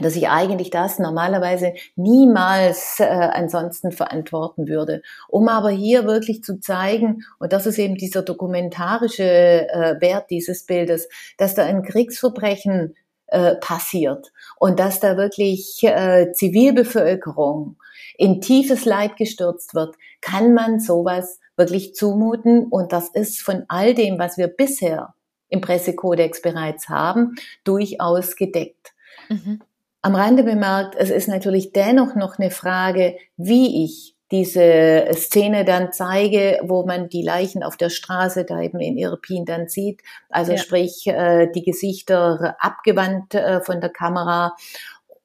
dass 0.00 0.16
ich 0.16 0.28
eigentlich 0.28 0.70
das 0.70 0.98
normalerweise 0.98 1.74
niemals 1.96 2.98
äh, 2.98 3.04
ansonsten 3.04 3.92
verantworten 3.92 4.68
würde. 4.68 5.02
Um 5.28 5.48
aber 5.48 5.70
hier 5.70 6.06
wirklich 6.06 6.42
zu 6.42 6.60
zeigen, 6.60 7.24
und 7.38 7.52
das 7.52 7.66
ist 7.66 7.78
eben 7.78 7.96
dieser 7.96 8.22
dokumentarische 8.22 9.24
äh, 9.24 10.00
Wert 10.00 10.30
dieses 10.30 10.64
Bildes, 10.64 11.08
dass 11.36 11.54
da 11.54 11.64
ein 11.64 11.82
Kriegsverbrechen 11.82 12.94
äh, 13.32 13.56
passiert 13.56 14.32
und 14.58 14.78
dass 14.78 15.00
da 15.00 15.16
wirklich 15.16 15.82
äh, 15.82 16.32
Zivilbevölkerung 16.32 17.76
in 18.16 18.40
tiefes 18.40 18.84
Leid 18.84 19.16
gestürzt 19.16 19.74
wird, 19.74 19.96
kann 20.20 20.54
man 20.54 20.80
sowas 20.80 21.40
wirklich 21.56 21.94
zumuten 21.94 22.66
und 22.66 22.92
das 22.92 23.08
ist 23.08 23.40
von 23.40 23.64
all 23.68 23.94
dem, 23.94 24.18
was 24.18 24.38
wir 24.38 24.48
bisher 24.48 25.14
im 25.48 25.60
Pressekodex 25.60 26.42
bereits 26.42 26.88
haben, 26.88 27.34
durchaus 27.64 28.36
gedeckt. 28.36 28.92
Mhm. 29.28 29.60
Am 30.02 30.14
Rande 30.14 30.42
bemerkt, 30.42 30.94
es 30.96 31.10
ist 31.10 31.28
natürlich 31.28 31.72
dennoch 31.72 32.14
noch 32.14 32.38
eine 32.38 32.50
Frage, 32.50 33.16
wie 33.36 33.84
ich 33.84 34.16
diese 34.32 35.08
Szene 35.12 35.66
dann 35.66 35.92
zeige, 35.92 36.58
wo 36.64 36.86
man 36.86 37.10
die 37.10 37.22
Leichen 37.22 37.62
auf 37.62 37.76
der 37.76 37.90
Straße 37.90 38.44
da 38.44 38.60
eben 38.62 38.80
in 38.80 38.96
Irpin 38.96 39.44
dann 39.44 39.68
sieht. 39.68 40.00
Also 40.30 40.52
ja. 40.52 40.58
sprich, 40.58 41.06
äh, 41.06 41.48
die 41.54 41.62
Gesichter 41.62 42.56
abgewandt 42.58 43.34
äh, 43.34 43.60
von 43.60 43.82
der 43.82 43.90
Kamera. 43.90 44.56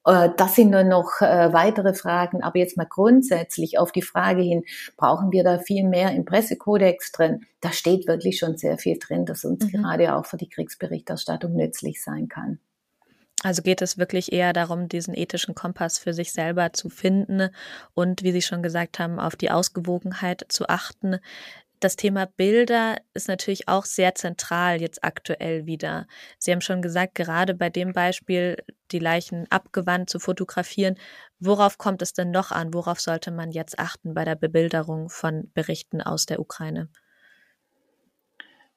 Äh, 0.05 0.31
das 0.35 0.55
sind 0.55 0.71
nur 0.71 0.83
noch 0.83 1.21
weitere 1.21 1.93
Fragen. 1.93 2.43
Aber 2.43 2.59
jetzt 2.59 2.75
mal 2.75 2.87
grundsätzlich 2.87 3.79
auf 3.79 3.93
die 3.93 4.01
Frage 4.01 4.41
hin, 4.41 4.63
brauchen 4.97 5.31
wir 5.31 5.45
da 5.45 5.57
viel 5.57 5.87
mehr 5.87 6.11
im 6.11 6.25
Pressekodex 6.25 7.13
drin? 7.13 7.45
Da 7.61 7.71
steht 7.71 8.07
wirklich 8.07 8.37
schon 8.37 8.57
sehr 8.57 8.77
viel 8.77 8.99
drin, 8.99 9.25
das 9.25 9.45
uns 9.45 9.63
mhm. 9.63 9.69
gerade 9.69 10.15
auch 10.15 10.25
für 10.25 10.37
die 10.37 10.49
Kriegsberichterstattung 10.49 11.55
nützlich 11.55 12.03
sein 12.03 12.27
kann. 12.27 12.59
Also 13.43 13.61
geht 13.61 13.81
es 13.83 13.97
wirklich 13.99 14.33
eher 14.33 14.51
darum, 14.51 14.89
diesen 14.89 15.13
ethischen 15.15 15.53
Kompass 15.53 15.99
für 15.99 16.13
sich 16.13 16.33
selber 16.33 16.73
zu 16.73 16.89
finden 16.89 17.49
und, 17.93 18.23
wie 18.23 18.31
Sie 18.31 18.41
schon 18.41 18.63
gesagt 18.63 18.97
haben, 18.99 19.19
auf 19.19 19.35
die 19.35 19.51
Ausgewogenheit 19.51 20.45
zu 20.49 20.67
achten. 20.69 21.19
Das 21.79 21.95
Thema 21.95 22.25
Bilder 22.25 22.97
ist 23.13 23.27
natürlich 23.27 23.67
auch 23.67 23.85
sehr 23.85 24.15
zentral 24.15 24.81
jetzt 24.81 25.03
aktuell 25.03 25.67
wieder. 25.67 26.07
Sie 26.39 26.51
haben 26.51 26.61
schon 26.61 26.81
gesagt, 26.81 27.13
gerade 27.13 27.53
bei 27.53 27.69
dem 27.69 27.93
Beispiel, 27.93 28.57
die 28.91 28.99
Leichen 28.99 29.45
abgewandt 29.51 30.09
zu 30.09 30.17
fotografieren. 30.19 30.97
Worauf 31.39 31.77
kommt 31.77 32.01
es 32.01 32.13
denn 32.13 32.31
noch 32.31 32.51
an? 32.51 32.73
Worauf 32.73 32.99
sollte 32.99 33.29
man 33.29 33.51
jetzt 33.51 33.77
achten 33.77 34.15
bei 34.15 34.25
der 34.25 34.35
Bebilderung 34.35 35.09
von 35.09 35.51
Berichten 35.53 36.01
aus 36.01 36.25
der 36.25 36.39
Ukraine? 36.39 36.89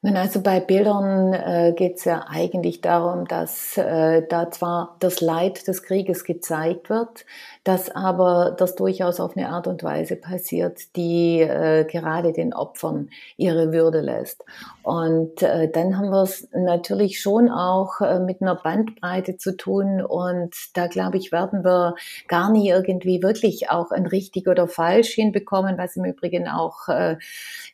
Nun, 0.03 0.17
also 0.17 0.41
bei 0.41 0.59
Bildern 0.59 1.31
äh, 1.31 1.73
geht 1.77 1.97
es 1.97 2.05
ja 2.05 2.25
eigentlich 2.27 2.81
darum, 2.81 3.27
dass 3.27 3.77
äh, 3.77 4.23
da 4.27 4.49
zwar 4.49 4.95
das 4.99 5.21
Leid 5.21 5.67
des 5.67 5.83
Krieges 5.83 6.23
gezeigt 6.23 6.89
wird, 6.89 7.23
dass 7.63 7.91
aber 7.91 8.55
das 8.57 8.73
durchaus 8.73 9.19
auf 9.19 9.37
eine 9.37 9.49
Art 9.49 9.67
und 9.67 9.83
Weise 9.83 10.15
passiert, 10.15 10.95
die 10.95 11.41
äh, 11.41 11.85
gerade 11.85 12.33
den 12.33 12.55
Opfern 12.55 13.09
ihre 13.37 13.71
Würde 13.71 14.01
lässt. 14.01 14.43
Und 14.81 15.43
äh, 15.43 15.69
dann 15.69 15.95
haben 15.99 16.09
wir 16.09 16.23
es 16.23 16.47
natürlich 16.51 17.21
schon 17.21 17.51
auch 17.51 18.01
äh, 18.01 18.19
mit 18.19 18.41
einer 18.41 18.55
Bandbreite 18.55 19.37
zu 19.37 19.55
tun 19.55 20.01
und 20.01 20.55
da 20.73 20.87
glaube 20.87 21.17
ich, 21.17 21.31
werden 21.31 21.63
wir 21.63 21.93
gar 22.27 22.51
nie 22.51 22.69
irgendwie 22.69 23.21
wirklich 23.21 23.69
auch 23.69 23.91
ein 23.91 24.07
richtig 24.07 24.47
oder 24.47 24.67
falsch 24.67 25.09
hinbekommen, 25.09 25.77
was 25.77 25.95
im 25.95 26.05
Übrigen 26.05 26.47
auch 26.47 26.87
äh, 26.87 27.17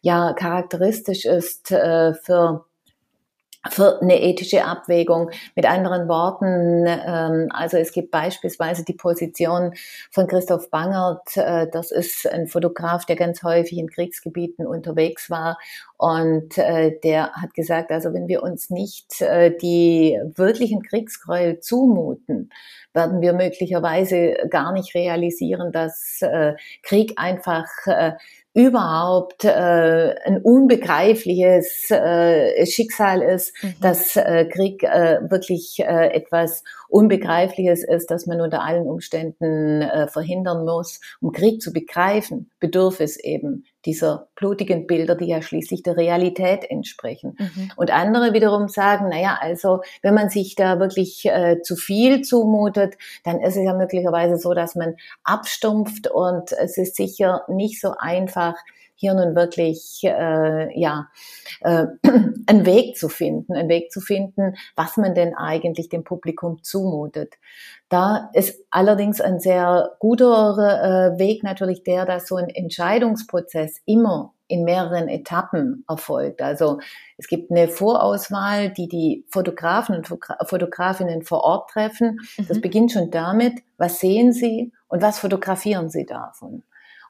ja 0.01 0.33
charakteristisch 0.33 1.23
ist 1.23 1.71
äh, 1.71 2.16
für 2.23 2.65
für 3.71 4.01
eine 4.01 4.21
ethische 4.21 4.65
Abwägung. 4.65 5.31
Mit 5.55 5.65
anderen 5.65 6.07
Worten, 6.07 6.85
ähm, 6.87 7.49
also 7.51 7.77
es 7.77 7.91
gibt 7.91 8.11
beispielsweise 8.11 8.83
die 8.83 8.93
Position 8.93 9.73
von 10.11 10.27
Christoph 10.27 10.69
Bangert, 10.69 11.35
äh, 11.35 11.67
das 11.71 11.91
ist 11.91 12.27
ein 12.29 12.47
Fotograf, 12.47 13.05
der 13.05 13.15
ganz 13.15 13.43
häufig 13.43 13.77
in 13.77 13.89
Kriegsgebieten 13.89 14.65
unterwegs 14.65 15.29
war 15.29 15.57
und 15.97 16.57
äh, 16.57 16.99
der 17.03 17.31
hat 17.33 17.53
gesagt, 17.53 17.91
also 17.91 18.13
wenn 18.13 18.27
wir 18.27 18.43
uns 18.43 18.69
nicht 18.69 19.21
äh, 19.21 19.55
die 19.55 20.19
wirklichen 20.35 20.81
Kriegsgräuel 20.81 21.59
zumuten, 21.59 22.49
werden 22.93 23.21
wir 23.21 23.33
möglicherweise 23.33 24.35
gar 24.49 24.71
nicht 24.71 24.95
realisieren, 24.95 25.71
dass 25.71 26.19
Krieg 26.81 27.13
einfach 27.17 27.67
überhaupt 28.57 29.45
äh, 29.45 30.15
ein 30.25 30.41
unbegreifliches 30.41 31.91
äh, 31.91 32.65
Schicksal 32.65 33.21
ist, 33.21 33.53
mhm. 33.61 33.75
dass 33.81 34.15
äh, 34.15 34.45
Krieg 34.45 34.81
äh, 34.81 35.19
wirklich 35.29 35.79
äh, 35.79 36.07
etwas 36.07 36.63
Unbegreifliches 36.89 37.83
ist, 37.83 38.09
dass 38.09 38.25
man 38.25 38.41
unter 38.41 38.63
allen 38.63 38.87
Umständen 38.87 39.83
äh, 39.83 40.07
verhindern 40.07 40.65
muss. 40.65 40.99
Um 41.21 41.31
Krieg 41.33 41.61
zu 41.61 41.71
begreifen, 41.71 42.49
bedarf 42.59 42.99
es 42.99 43.17
eben 43.17 43.63
dieser 43.87 44.27
blutigen 44.35 44.85
Bilder, 44.85 45.15
die 45.15 45.27
ja 45.27 45.41
schließlich 45.41 45.81
der 45.81 45.95
Realität 45.95 46.69
entsprechen. 46.69 47.37
Mhm. 47.39 47.71
Und 47.77 47.89
andere 47.89 48.33
wiederum 48.33 48.67
sagen, 48.67 49.07
naja, 49.07 49.39
also 49.39 49.79
wenn 50.01 50.13
man 50.13 50.29
sich 50.29 50.55
da 50.55 50.77
wirklich 50.79 51.25
äh, 51.25 51.61
zu 51.61 51.77
viel 51.77 52.21
zumutet, 52.21 52.97
dann 53.23 53.39
ist 53.39 53.55
es 53.55 53.63
ja 53.63 53.73
möglicherweise 53.73 54.37
so, 54.37 54.53
dass 54.53 54.75
man 54.75 54.95
abstumpft 55.23 56.11
und 56.11 56.51
es 56.51 56.77
ist 56.77 56.97
sicher 56.97 57.43
nicht 57.47 57.79
so 57.79 57.93
einfach, 57.97 58.55
hier 58.97 59.13
nun 59.13 59.35
wirklich 59.35 60.01
äh, 60.03 60.79
ja 60.79 61.07
äh, 61.61 61.85
einen 62.47 62.65
Weg 62.65 62.97
zu 62.97 63.07
finden, 63.07 63.53
einen 63.53 63.69
Weg 63.69 63.91
zu 63.91 64.01
finden, 64.01 64.55
was 64.75 64.97
man 64.97 65.15
denn 65.15 65.35
eigentlich 65.35 65.87
dem 65.87 66.03
Publikum 66.03 66.61
zumutet. 66.63 67.35
Da 67.89 68.29
ist 68.33 68.59
allerdings 68.71 69.21
ein 69.21 69.39
sehr 69.39 69.95
guter 69.99 71.13
äh, 71.15 71.19
Weg 71.19 71.43
natürlich 71.43 71.83
der, 71.83 72.05
dass 72.05 72.27
so 72.27 72.35
ein 72.35 72.49
Entscheidungsprozess 72.49 73.81
immer 73.85 74.33
in 74.47 74.63
mehreren 74.63 75.07
Etappen 75.09 75.83
erfolgt. 75.87 76.41
Also 76.41 76.79
es 77.17 77.27
gibt 77.27 77.51
eine 77.51 77.67
Vorauswahl, 77.67 78.71
die 78.71 78.87
die 78.87 79.25
Fotografen 79.29 79.95
und 79.95 80.07
Fotografinnen 80.07 81.23
vor 81.23 81.43
Ort 81.43 81.69
treffen. 81.69 82.19
Das 82.37 82.57
mhm. 82.57 82.61
beginnt 82.61 82.91
schon 82.93 83.11
damit, 83.11 83.61
was 83.77 83.99
sehen 83.99 84.31
sie 84.31 84.71
und 84.87 85.01
was 85.01 85.19
fotografieren 85.19 85.89
sie 85.89 86.05
davon. 86.05 86.63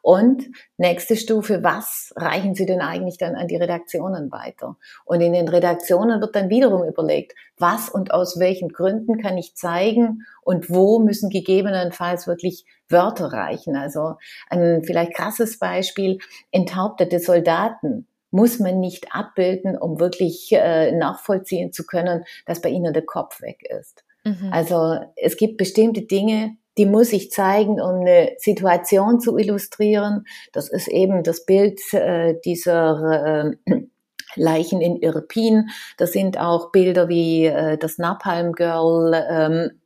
Und 0.07 0.45
nächste 0.77 1.17
Stufe, 1.17 1.63
was 1.63 2.13
reichen 2.15 2.55
Sie 2.55 2.65
denn 2.65 2.79
eigentlich 2.79 3.17
dann 3.17 3.35
an 3.35 3.49
die 3.49 3.57
Redaktionen 3.57 4.31
weiter? 4.31 4.77
Und 5.03 5.19
in 5.19 5.33
den 5.33 5.49
Redaktionen 5.49 6.21
wird 6.21 6.33
dann 6.33 6.49
wiederum 6.49 6.87
überlegt, 6.87 7.35
was 7.57 7.89
und 7.89 8.13
aus 8.13 8.39
welchen 8.39 8.69
Gründen 8.69 9.17
kann 9.17 9.37
ich 9.37 9.57
zeigen 9.57 10.25
und 10.43 10.69
wo 10.69 10.99
müssen 10.99 11.29
gegebenenfalls 11.29 12.25
wirklich 12.25 12.65
Wörter 12.87 13.33
reichen. 13.33 13.75
Also 13.75 14.15
ein 14.49 14.81
vielleicht 14.85 15.13
krasses 15.13 15.59
Beispiel, 15.59 16.19
enthauptete 16.51 17.19
Soldaten 17.19 18.07
muss 18.31 18.59
man 18.59 18.79
nicht 18.79 19.13
abbilden, 19.13 19.77
um 19.77 19.99
wirklich 19.99 20.53
äh, 20.53 20.93
nachvollziehen 20.93 21.73
zu 21.73 21.85
können, 21.85 22.23
dass 22.45 22.61
bei 22.61 22.69
ihnen 22.69 22.93
der 22.93 23.05
Kopf 23.05 23.41
weg 23.41 23.61
ist. 23.77 24.05
Mhm. 24.23 24.53
Also 24.53 25.01
es 25.17 25.35
gibt 25.35 25.57
bestimmte 25.57 26.03
Dinge, 26.03 26.55
die 26.77 26.85
muss 26.85 27.13
ich 27.13 27.31
zeigen, 27.31 27.81
um 27.81 28.01
eine 28.01 28.33
Situation 28.37 29.19
zu 29.19 29.37
illustrieren. 29.37 30.25
Das 30.53 30.69
ist 30.69 30.87
eben 30.87 31.23
das 31.23 31.45
Bild 31.45 31.79
äh, 31.93 32.35
dieser 32.45 33.53
äh, 33.67 33.81
Leichen 34.35 34.81
in 34.81 34.97
Irpin. 34.97 35.69
Das 35.97 36.11
sind 36.11 36.39
auch 36.39 36.71
Bilder 36.71 37.09
wie 37.09 37.45
äh, 37.45 37.77
das 37.77 37.97
Napalm 37.97 38.51
Girl, 38.53 39.13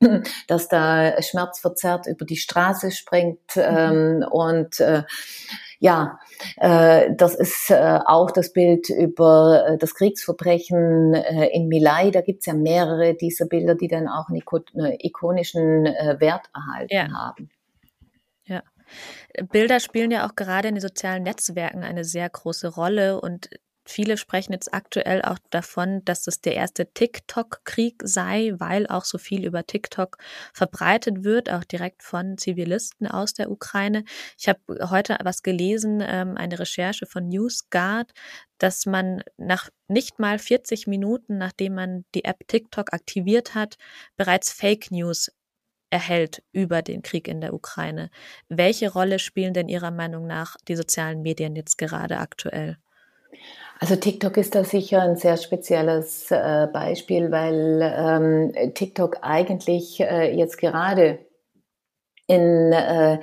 ähm, 0.02 0.24
das 0.48 0.68
da 0.68 1.22
schmerzverzerrt 1.22 2.08
über 2.08 2.26
die 2.26 2.38
Straße 2.38 2.92
springt 2.92 3.56
mhm. 3.56 3.62
ähm, 3.62 4.16
mhm. 4.18 4.24
und 4.30 4.80
äh, 4.80 5.04
ja, 5.82 6.20
äh, 6.58 7.10
das 7.16 7.34
ist 7.34 7.72
äh, 7.72 8.00
auch 8.06 8.30
das 8.30 8.54
Bild 8.54 8.90
über 8.90 9.66
äh, 9.68 9.78
das 9.80 9.96
Kriegsverbrechen 9.96 11.16
äh, 11.16 11.48
in 11.48 11.68
Milai. 11.68 12.12
Da 12.12 12.22
gibt's 12.22 12.46
ja 12.46 12.54
mehrere 12.54 13.16
dieser 13.16 13.48
Bilder, 13.48 13.74
die 13.74 13.88
dann 13.88 14.08
auch 14.08 14.30
einen 14.30 14.44
ikonischen 15.00 15.88
äh, 15.88 16.18
Wert 16.20 16.46
erhalten 16.54 16.94
ja. 16.94 17.12
haben. 17.12 17.50
Ja. 18.46 18.62
Bilder 19.52 19.80
spielen 19.80 20.12
ja 20.12 20.28
auch 20.28 20.36
gerade 20.36 20.68
in 20.68 20.76
den 20.76 20.82
sozialen 20.82 21.24
Netzwerken 21.24 21.84
eine 21.84 22.04
sehr 22.04 22.30
große 22.30 22.68
Rolle 22.68 23.20
und 23.20 23.50
Viele 23.84 24.18
sprechen 24.18 24.54
jetzt 24.54 24.74
aktuell 24.74 25.24
auch 25.24 25.40
davon, 25.50 26.06
dass 26.06 26.28
es 26.28 26.40
der 26.40 26.56
erste 26.56 26.94
TikTok-Krieg 26.94 28.02
sei, 28.04 28.54
weil 28.58 28.86
auch 28.88 29.06
so 29.06 29.18
viel 29.18 29.44
über 29.44 29.66
TikTok 29.66 30.18
verbreitet 30.54 31.24
wird, 31.24 31.50
auch 31.50 31.64
direkt 31.64 32.04
von 32.04 32.38
Zivilisten 32.38 33.08
aus 33.08 33.34
der 33.34 33.50
Ukraine. 33.50 34.04
Ich 34.38 34.48
habe 34.48 34.60
heute 34.90 35.18
was 35.24 35.42
gelesen, 35.42 36.04
ähm, 36.06 36.38
eine 36.38 36.60
Recherche 36.60 37.08
von 37.08 37.28
NewsGuard, 37.28 38.12
dass 38.60 38.86
man 38.86 39.24
nach 39.38 39.70
nicht 39.88 40.20
mal 40.20 40.38
40 40.38 40.86
Minuten, 40.86 41.40
nachdem 41.40 41.74
man 41.74 42.06
die 42.14 42.26
App 42.26 42.48
TikTok 42.48 42.94
aktiviert 42.94 43.56
hat, 43.56 43.78
bereits 44.16 44.52
Fake 44.52 44.92
News 44.92 45.32
erhält 45.90 46.44
über 46.52 46.84
den 46.84 47.02
Krieg 47.02 47.28
in 47.28 47.42
der 47.42 47.54
Ukraine. 47.54 48.12
Welche 48.48 48.92
Rolle 48.92 49.20
spielen 49.20 49.54
denn 49.54 49.68
Ihrer 49.68 49.92
Meinung 49.92 50.28
nach 50.28 50.56
die 50.68 50.76
sozialen 50.76 51.22
Medien 51.24 51.56
jetzt 51.56 51.78
gerade 51.78 52.18
aktuell? 52.20 52.78
Also 53.84 53.96
TikTok 53.96 54.38
ist 54.38 54.54
da 54.54 54.64
sicher 54.64 55.02
ein 55.02 55.16
sehr 55.16 55.38
spezielles 55.38 56.30
äh, 56.30 56.68
Beispiel, 56.72 57.32
weil 57.32 57.82
ähm, 57.82 58.74
TikTok 58.76 59.18
eigentlich 59.24 60.00
äh, 60.00 60.32
jetzt 60.38 60.60
gerade 60.60 61.18
in 62.28 62.72
äh, 62.72 63.18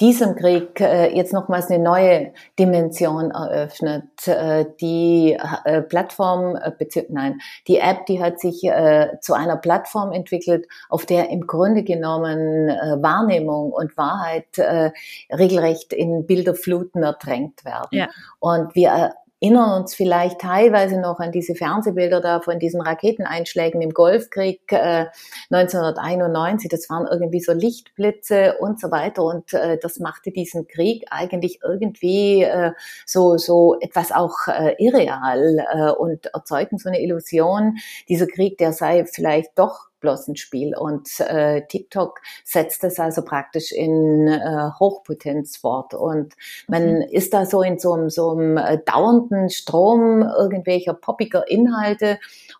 diesem 0.00 0.34
Krieg 0.34 0.80
äh, 0.80 1.14
jetzt 1.14 1.34
nochmals 1.34 1.70
eine 1.70 1.84
neue 1.84 2.32
Dimension 2.58 3.32
eröffnet. 3.32 4.26
Äh, 4.26 4.64
die 4.80 5.38
äh, 5.66 5.82
Plattform, 5.82 6.56
äh, 6.56 6.72
nein, 7.10 7.38
die 7.66 7.76
App, 7.76 8.06
die 8.06 8.22
hat 8.22 8.40
sich 8.40 8.64
äh, 8.64 9.18
zu 9.20 9.34
einer 9.34 9.58
Plattform 9.58 10.12
entwickelt, 10.12 10.66
auf 10.88 11.04
der 11.04 11.28
im 11.28 11.46
Grunde 11.46 11.82
genommen 11.84 12.70
äh, 12.70 12.96
Wahrnehmung 13.02 13.72
und 13.72 13.94
Wahrheit 13.98 14.56
äh, 14.56 14.90
regelrecht 15.30 15.92
in 15.92 16.24
Bilderfluten 16.26 17.02
ertränkt 17.02 17.66
werden. 17.66 17.88
Ja. 17.90 18.08
Und 18.40 18.74
wir 18.74 19.12
erinnern 19.40 19.80
uns 19.80 19.94
vielleicht 19.94 20.40
teilweise 20.40 21.00
noch 21.00 21.20
an 21.20 21.32
diese 21.32 21.54
Fernsehbilder 21.54 22.20
da 22.20 22.40
von 22.40 22.58
diesen 22.58 22.80
Raketeneinschlägen 22.80 23.80
im 23.80 23.90
Golfkrieg 23.90 24.60
äh, 24.72 25.06
1991. 25.50 26.68
Das 26.68 26.90
waren 26.90 27.06
irgendwie 27.10 27.40
so 27.40 27.52
Lichtblitze 27.52 28.56
und 28.58 28.80
so 28.80 28.90
weiter. 28.90 29.22
Und 29.22 29.52
äh, 29.52 29.78
das 29.78 30.00
machte 30.00 30.30
diesen 30.30 30.66
Krieg 30.66 31.04
eigentlich 31.10 31.60
irgendwie 31.62 32.42
äh, 32.42 32.72
so, 33.06 33.36
so 33.36 33.78
etwas 33.80 34.12
auch 34.12 34.48
äh, 34.48 34.74
irreal 34.78 35.66
äh, 35.72 35.90
und 35.90 36.26
erzeugten 36.26 36.78
so 36.78 36.88
eine 36.88 37.00
Illusion, 37.00 37.76
dieser 38.08 38.26
Krieg, 38.26 38.58
der 38.58 38.72
sei 38.72 39.04
vielleicht 39.04 39.58
doch 39.58 39.88
Luftblossenspiel. 39.98 40.76
Und 40.76 41.08
äh, 41.20 41.66
TikTok 41.66 42.20
setzt 42.44 42.82
das 42.82 42.98
also 42.98 43.22
praktisch 43.22 43.72
in 43.72 44.28
äh, 44.28 44.70
Hochpotenz 44.78 45.56
fort. 45.56 45.94
Und 45.94 46.34
man 46.68 46.96
mhm. 46.96 47.02
ist 47.10 47.34
da 47.34 47.46
so 47.46 47.62
in 47.62 47.78
so 47.78 47.92
einem, 47.92 48.10
so 48.10 48.30
einem 48.30 48.56
äh, 48.56 48.78
dauernden 48.84 49.50
Strom 49.50 50.22
irgendwelcher 50.22 50.94
poppiger 50.94 51.48
Inhalte 51.48 52.18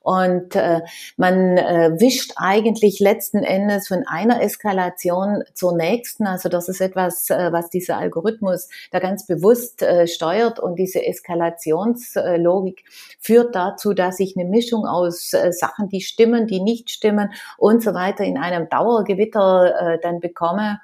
und 0.08 0.56
äh, 0.56 0.80
man 1.18 1.58
äh, 1.58 1.90
wischt 1.98 2.32
eigentlich 2.36 2.98
letzten 2.98 3.42
Endes 3.42 3.88
von 3.88 4.04
einer 4.06 4.40
Eskalation 4.40 5.42
zur 5.52 5.76
nächsten. 5.76 6.26
Also 6.26 6.48
das 6.48 6.68
ist 6.68 6.80
etwas, 6.80 7.28
äh, 7.28 7.52
was 7.52 7.68
dieser 7.68 7.98
Algorithmus 7.98 8.68
da 8.90 9.00
ganz 9.00 9.26
bewusst 9.26 9.82
äh, 9.82 10.06
steuert. 10.06 10.60
Und 10.60 10.78
diese 10.78 11.04
Eskalationslogik 11.04 12.84
führt 13.20 13.54
dazu, 13.54 13.92
dass 13.92 14.18
ich 14.18 14.34
eine 14.34 14.48
Mischung 14.48 14.86
aus 14.86 15.34
äh, 15.34 15.52
Sachen, 15.52 15.90
die 15.90 16.00
stimmen, 16.00 16.46
die 16.46 16.60
nicht 16.60 16.90
stimmen 16.90 17.27
und 17.56 17.82
so 17.82 17.94
weiter 17.94 18.24
in 18.24 18.38
einem 18.38 18.68
Dauergewitter 18.68 19.94
äh, 19.94 19.98
dann 20.02 20.20
bekomme. 20.20 20.80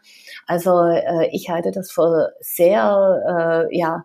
Also 0.46 0.84
äh, 0.84 1.28
ich 1.32 1.50
halte 1.50 1.70
das 1.70 1.90
für 1.90 2.32
sehr, 2.40 3.68
äh, 3.70 3.76
ja, 3.76 4.04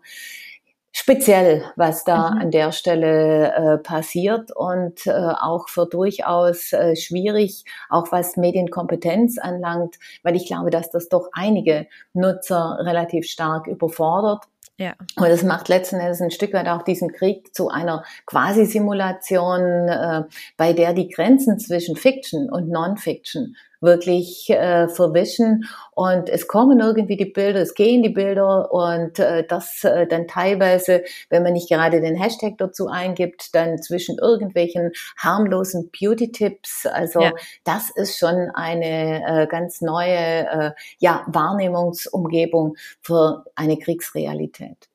speziell, 0.92 1.64
was 1.76 2.04
da 2.04 2.30
mhm. 2.30 2.38
an 2.38 2.50
der 2.50 2.72
Stelle 2.72 3.52
äh, 3.54 3.78
passiert 3.78 4.54
und 4.54 5.06
äh, 5.06 5.12
auch 5.12 5.68
für 5.68 5.86
durchaus 5.86 6.72
äh, 6.72 6.96
schwierig, 6.96 7.64
auch 7.88 8.10
was 8.10 8.36
Medienkompetenz 8.36 9.38
anlangt, 9.38 9.96
weil 10.22 10.36
ich 10.36 10.46
glaube, 10.46 10.70
dass 10.70 10.90
das 10.90 11.08
doch 11.08 11.28
einige 11.32 11.86
Nutzer 12.12 12.78
relativ 12.80 13.26
stark 13.26 13.66
überfordert. 13.66 14.44
Ja. 14.80 14.94
Und 15.16 15.28
das 15.28 15.42
macht 15.42 15.68
letzten 15.68 15.96
Endes 15.96 16.22
ein 16.22 16.30
Stück 16.30 16.54
weit 16.54 16.66
auch 16.66 16.80
diesen 16.80 17.12
Krieg 17.12 17.54
zu 17.54 17.68
einer 17.68 18.02
Quasi-Simulation, 18.24 19.60
äh, 19.60 20.22
bei 20.56 20.72
der 20.72 20.94
die 20.94 21.08
Grenzen 21.08 21.58
zwischen 21.58 21.96
Fiction 21.96 22.48
und 22.48 22.70
Non-Fiction 22.70 23.56
wirklich 23.80 24.50
äh, 24.50 24.88
verwischen 24.88 25.64
und 25.92 26.28
es 26.28 26.48
kommen 26.48 26.80
irgendwie 26.80 27.16
die 27.16 27.26
Bilder, 27.26 27.60
es 27.60 27.74
gehen 27.74 28.02
die 28.02 28.10
Bilder 28.10 28.72
und 28.72 29.18
äh, 29.18 29.46
das 29.46 29.84
äh, 29.84 30.06
dann 30.06 30.26
teilweise, 30.28 31.02
wenn 31.28 31.42
man 31.42 31.54
nicht 31.54 31.68
gerade 31.68 32.00
den 32.00 32.16
Hashtag 32.16 32.58
dazu 32.58 32.88
eingibt, 32.88 33.54
dann 33.54 33.80
zwischen 33.82 34.18
irgendwelchen 34.18 34.92
harmlosen 35.16 35.90
Beauty-Tipps. 35.90 36.86
Also 36.86 37.20
ja. 37.20 37.32
das 37.64 37.90
ist 37.94 38.18
schon 38.18 38.50
eine 38.54 39.22
äh, 39.26 39.46
ganz 39.46 39.80
neue 39.80 40.16
äh, 40.16 40.70
ja, 40.98 41.24
Wahrnehmungsumgebung 41.28 42.76
für 43.00 43.44
eine 43.54 43.78
Kriegsrealität. 43.78 44.89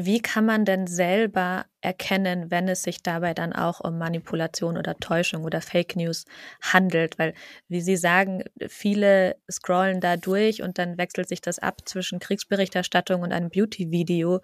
Wie 0.00 0.20
kann 0.22 0.46
man 0.46 0.64
denn 0.64 0.86
selber 0.86 1.66
erkennen, 1.80 2.52
wenn 2.52 2.68
es 2.68 2.82
sich 2.84 3.02
dabei 3.02 3.34
dann 3.34 3.52
auch 3.52 3.80
um 3.80 3.98
Manipulation 3.98 4.76
oder 4.78 4.94
Täuschung 4.96 5.42
oder 5.44 5.60
Fake 5.60 5.96
News 5.96 6.24
handelt? 6.62 7.18
Weil, 7.18 7.34
wie 7.68 7.80
Sie 7.80 7.96
sagen, 7.96 8.44
viele 8.68 9.36
scrollen 9.50 10.00
da 10.00 10.16
durch 10.16 10.62
und 10.62 10.78
dann 10.78 10.98
wechselt 10.98 11.28
sich 11.28 11.40
das 11.40 11.58
ab 11.58 11.80
zwischen 11.88 12.20
Kriegsberichterstattung 12.20 13.22
und 13.22 13.32
einem 13.32 13.50
Beauty-Video. 13.50 14.40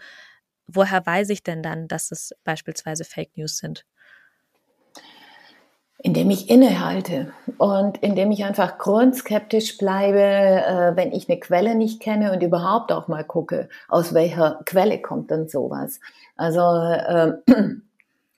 Woher 0.67 1.07
weiß 1.07 1.31
ich 1.31 1.43
denn 1.45 1.63
dann, 1.63 1.89
dass 1.89 2.11
es 2.11 2.33
beispielsweise 2.45 3.05
Fake 3.05 3.37
News 3.37 3.59
sind? 3.59 3.85
Indem 6.05 6.29
ich 6.29 6.51
innehalte 6.51 7.33
und 7.57 7.97
indem 8.03 8.31
ich 8.31 8.45
einfach 8.45 8.77
grundskeptisch 8.77 9.79
bleibe, 9.79 10.21
äh, 10.21 10.95
wenn 10.97 11.13
ich 11.13 11.31
eine 11.31 11.41
Quelle 11.41 11.75
nicht 11.75 12.01
kenne 12.01 12.33
und 12.33 12.43
überhaupt 12.43 12.93
auch 12.93 13.09
mal 13.09 13.25
gucke, 13.25 13.71
aus 13.89 14.13
welcher 14.13 14.61
Quelle 14.67 15.01
kommt 15.01 15.31
denn 15.31 15.49
sowas. 15.49 16.01
Also 16.37 16.61
äh, 16.61 17.33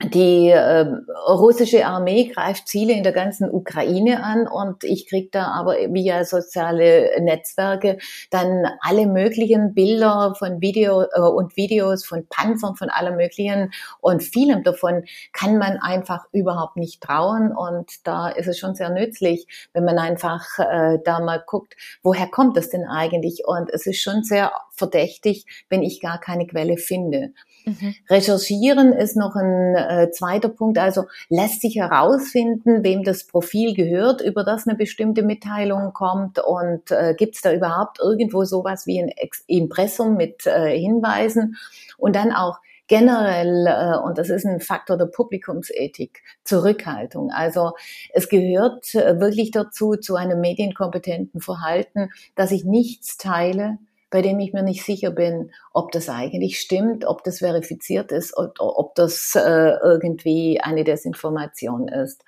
die 0.03 0.49
äh, 0.49 0.85
russische 1.27 1.87
Armee 1.87 2.27
greift 2.27 2.67
Ziele 2.67 2.93
in 2.93 3.01
der 3.01 3.13
ganzen 3.13 3.49
Ukraine 3.49 4.23
an 4.23 4.47
und 4.47 4.83
ich 4.83 5.09
krieg 5.09 5.31
da 5.31 5.45
aber 5.47 5.73
via 5.91 6.23
soziale 6.23 7.19
Netzwerke 7.19 7.97
dann 8.29 8.67
alle 8.81 9.07
möglichen 9.07 9.73
Bilder 9.73 10.35
von 10.37 10.61
Video 10.61 11.01
äh, 11.01 11.21
und 11.21 11.57
Videos 11.57 12.05
von 12.05 12.27
Panzern, 12.29 12.75
von 12.75 12.91
allem 12.91 13.15
möglichen 13.15 13.71
und 13.99 14.21
vielem 14.21 14.63
davon 14.63 15.03
kann 15.33 15.57
man 15.57 15.77
einfach 15.77 16.25
überhaupt 16.31 16.77
nicht 16.77 17.01
trauen 17.01 17.51
und 17.51 17.89
da 18.05 18.29
ist 18.29 18.47
es 18.47 18.59
schon 18.59 18.75
sehr 18.75 18.91
nützlich, 18.91 19.47
wenn 19.73 19.83
man 19.83 19.97
einfach 19.97 20.45
äh, 20.59 20.99
da 21.03 21.19
mal 21.21 21.43
guckt, 21.43 21.75
woher 22.03 22.27
kommt 22.27 22.55
das 22.55 22.69
denn 22.69 22.85
eigentlich 22.85 23.47
und 23.47 23.71
es 23.71 23.87
ist 23.87 23.99
schon 23.99 24.21
sehr 24.21 24.51
verdächtig, 24.77 25.47
wenn 25.69 25.81
ich 25.81 26.01
gar 26.01 26.19
keine 26.19 26.45
Quelle 26.45 26.77
finde. 26.77 27.33
Mhm. 27.65 27.95
Recherchieren 28.09 28.93
ist 28.93 29.17
noch 29.17 29.35
ein 29.35 29.75
äh, 29.87 30.11
zweiter 30.11 30.49
Punkt. 30.49 30.77
Also 30.77 31.05
lässt 31.29 31.61
sich 31.61 31.75
herausfinden, 31.75 32.83
wem 32.83 33.03
das 33.03 33.25
Profil 33.25 33.73
gehört, 33.73 34.21
über 34.21 34.43
das 34.43 34.67
eine 34.67 34.77
bestimmte 34.77 35.23
Mitteilung 35.23 35.93
kommt 35.93 36.39
und 36.39 36.91
äh, 36.91 37.13
gibt 37.17 37.35
es 37.35 37.41
da 37.41 37.53
überhaupt 37.53 37.99
irgendwo 37.99 38.45
sowas 38.45 38.85
wie 38.85 39.01
ein 39.01 39.11
Impressum 39.47 40.15
mit 40.15 40.45
äh, 40.45 40.77
Hinweisen 40.77 41.57
und 41.97 42.15
dann 42.15 42.31
auch 42.31 42.59
generell, 42.87 43.67
äh, 43.67 43.97
und 43.97 44.17
das 44.17 44.29
ist 44.29 44.45
ein 44.45 44.61
Faktor 44.61 44.97
der 44.97 45.05
Publikumsethik, 45.05 46.23
Zurückhaltung. 46.43 47.31
Also 47.31 47.73
es 48.13 48.29
gehört 48.29 48.95
äh, 48.95 49.19
wirklich 49.19 49.51
dazu, 49.51 49.95
zu 49.95 50.15
einem 50.15 50.39
medienkompetenten 50.39 51.41
Verhalten, 51.41 52.09
dass 52.35 52.51
ich 52.51 52.63
nichts 52.63 53.17
teile, 53.17 53.77
bei 54.09 54.21
dem 54.21 54.39
ich 54.39 54.53
mir 54.53 54.63
nicht 54.63 54.85
sicher 54.85 55.11
bin, 55.11 55.51
ob 55.73 55.91
das 55.91 56.09
eigentlich 56.09 56.59
stimmt, 56.59 57.05
ob 57.05 57.23
das 57.23 57.39
verifiziert 57.39 58.11
ist 58.11 58.37
oder 58.37 58.77
ob 58.77 58.95
das 58.95 59.35
äh, 59.35 59.73
irgendwie 59.83 60.59
eine 60.61 60.83
Desinformation 60.83 61.87
ist. 61.87 62.23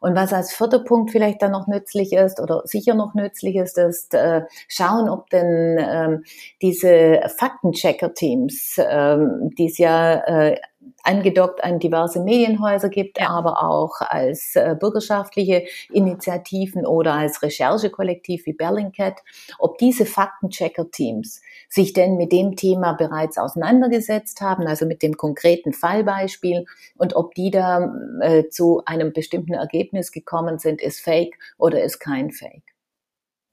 Und 0.00 0.14
was 0.14 0.32
als 0.32 0.52
vierter 0.52 0.78
Punkt 0.78 1.10
vielleicht 1.10 1.42
dann 1.42 1.52
noch 1.52 1.66
nützlich 1.66 2.12
ist 2.12 2.40
oder 2.40 2.62
sicher 2.64 2.94
noch 2.94 3.14
nützlich 3.14 3.56
ist, 3.56 3.78
ist 3.78 4.14
äh, 4.14 4.42
schauen, 4.68 5.08
ob 5.08 5.28
denn 5.30 5.76
ähm, 5.78 6.24
diese 6.62 7.20
Faktenchecker-Teams, 7.36 8.76
ähm, 8.78 9.50
die 9.58 9.66
es 9.66 9.78
ja 9.78 10.14
äh, 10.14 10.60
angedockt 11.02 11.62
an 11.62 11.78
diverse 11.78 12.20
Medienhäuser 12.20 12.88
gibt, 12.88 13.18
ja. 13.18 13.28
aber 13.28 13.62
auch 13.62 14.00
als 14.00 14.56
äh, 14.56 14.76
bürgerschaftliche 14.78 15.64
Initiativen 15.92 16.86
oder 16.86 17.14
als 17.14 17.42
Recherchekollektiv 17.42 18.46
wie 18.46 18.52
Bellingcat, 18.52 19.22
ob 19.58 19.78
diese 19.78 20.06
Faktenchecker-Teams 20.06 21.40
sich 21.68 21.92
denn 21.92 22.16
mit 22.16 22.32
dem 22.32 22.56
Thema 22.56 22.92
bereits 22.92 23.38
auseinandergesetzt 23.38 24.40
haben, 24.40 24.66
also 24.66 24.86
mit 24.86 25.02
dem 25.02 25.16
konkreten 25.16 25.72
Fallbeispiel 25.72 26.66
und 26.96 27.14
ob 27.16 27.34
die 27.34 27.50
da 27.50 27.92
äh, 28.20 28.48
zu 28.48 28.82
einem 28.86 29.12
bestimmten 29.12 29.54
Ergebnis 29.54 30.12
gekommen 30.12 30.58
sind, 30.58 30.80
ist 30.80 31.00
Fake 31.00 31.38
oder 31.58 31.82
ist 31.82 31.98
kein 31.98 32.30
Fake. 32.30 32.74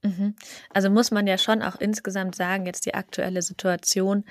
Mhm. 0.06 0.36
Also 0.70 0.90
muss 0.90 1.12
man 1.12 1.28
ja 1.28 1.38
schon 1.38 1.62
auch 1.62 1.80
insgesamt 1.80 2.36
sagen, 2.36 2.66
jetzt 2.66 2.86
die 2.86 2.94
aktuelle 2.94 3.42
Situation 3.42 4.24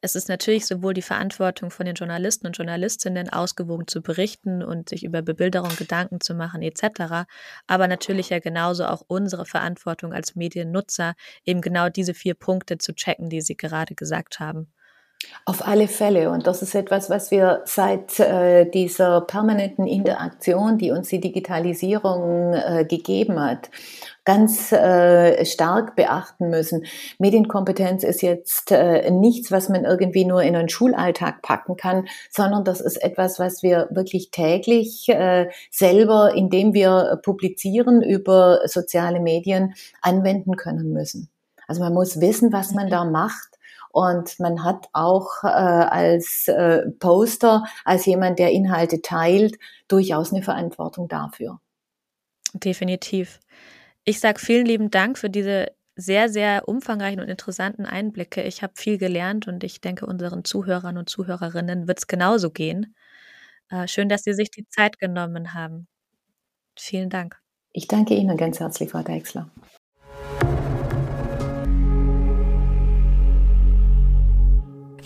es 0.00 0.14
ist 0.14 0.28
natürlich 0.28 0.66
sowohl 0.66 0.94
die 0.94 1.02
Verantwortung 1.02 1.70
von 1.70 1.86
den 1.86 1.94
Journalisten 1.94 2.46
und 2.46 2.56
Journalistinnen, 2.56 3.30
ausgewogen 3.30 3.86
zu 3.86 4.00
berichten 4.00 4.62
und 4.62 4.88
sich 4.88 5.04
über 5.04 5.22
Bebilderung 5.22 5.74
Gedanken 5.76 6.20
zu 6.20 6.34
machen 6.34 6.62
etc., 6.62 7.26
aber 7.66 7.88
natürlich 7.88 8.30
ja 8.30 8.38
genauso 8.38 8.86
auch 8.86 9.02
unsere 9.06 9.44
Verantwortung 9.44 10.12
als 10.12 10.34
Mediennutzer, 10.34 11.14
eben 11.44 11.60
genau 11.60 11.88
diese 11.88 12.14
vier 12.14 12.34
Punkte 12.34 12.78
zu 12.78 12.94
checken, 12.94 13.28
die 13.28 13.40
Sie 13.40 13.56
gerade 13.56 13.94
gesagt 13.94 14.40
haben. 14.40 14.72
Auf 15.44 15.66
alle 15.66 15.86
Fälle. 15.86 16.30
Und 16.30 16.46
das 16.46 16.62
ist 16.62 16.74
etwas, 16.74 17.10
was 17.10 17.30
wir 17.30 17.60
seit 17.66 18.18
äh, 18.20 18.64
dieser 18.70 19.20
permanenten 19.20 19.86
Interaktion, 19.86 20.78
die 20.78 20.92
uns 20.92 21.08
die 21.08 21.20
Digitalisierung 21.20 22.54
äh, 22.54 22.86
gegeben 22.88 23.38
hat, 23.38 23.70
ganz 24.30 24.70
äh, 24.70 25.44
stark 25.44 25.96
beachten 25.96 26.50
müssen. 26.50 26.84
Medienkompetenz 27.18 28.04
ist 28.04 28.22
jetzt 28.22 28.70
äh, 28.70 29.10
nichts, 29.10 29.50
was 29.50 29.68
man 29.68 29.84
irgendwie 29.84 30.24
nur 30.24 30.44
in 30.44 30.54
einen 30.54 30.68
Schulalltag 30.68 31.42
packen 31.42 31.76
kann, 31.76 32.06
sondern 32.30 32.62
das 32.62 32.80
ist 32.80 33.02
etwas, 33.02 33.40
was 33.40 33.64
wir 33.64 33.88
wirklich 33.90 34.30
täglich 34.30 35.08
äh, 35.08 35.48
selber, 35.72 36.32
indem 36.32 36.74
wir 36.74 37.18
publizieren 37.24 38.02
über 38.02 38.60
soziale 38.66 39.18
Medien, 39.18 39.74
anwenden 40.00 40.54
können 40.54 40.92
müssen. 40.92 41.28
Also 41.66 41.82
man 41.82 41.92
muss 41.92 42.20
wissen, 42.20 42.52
was 42.52 42.70
man 42.70 42.88
da 42.88 43.04
macht 43.04 43.58
und 43.90 44.38
man 44.38 44.62
hat 44.62 44.90
auch 44.92 45.42
äh, 45.42 45.48
als 45.48 46.46
äh, 46.46 46.82
Poster, 47.00 47.64
als 47.84 48.06
jemand, 48.06 48.38
der 48.38 48.52
Inhalte 48.52 49.02
teilt, 49.02 49.58
durchaus 49.88 50.32
eine 50.32 50.44
Verantwortung 50.44 51.08
dafür. 51.08 51.58
Definitiv. 52.54 53.40
Ich 54.04 54.20
sage 54.20 54.38
vielen 54.38 54.66
lieben 54.66 54.90
Dank 54.90 55.18
für 55.18 55.30
diese 55.30 55.72
sehr, 55.96 56.28
sehr 56.28 56.68
umfangreichen 56.68 57.20
und 57.20 57.28
interessanten 57.28 57.84
Einblicke. 57.84 58.42
Ich 58.42 58.62
habe 58.62 58.72
viel 58.76 58.98
gelernt 58.98 59.48
und 59.48 59.62
ich 59.64 59.80
denke, 59.80 60.06
unseren 60.06 60.44
Zuhörern 60.44 60.96
und 60.96 61.08
Zuhörerinnen 61.08 61.86
wird 61.86 61.98
es 61.98 62.06
genauso 62.06 62.50
gehen. 62.50 62.94
Äh, 63.68 63.86
schön, 63.86 64.08
dass 64.08 64.22
Sie 64.22 64.32
sich 64.32 64.50
die 64.50 64.66
Zeit 64.68 64.98
genommen 64.98 65.54
haben. 65.54 65.86
Vielen 66.76 67.10
Dank. 67.10 67.38
Ich 67.72 67.86
danke 67.86 68.14
Ihnen 68.14 68.36
ganz 68.36 68.58
herzlich, 68.58 68.90
Frau 68.90 69.02
Deixler. 69.02 69.50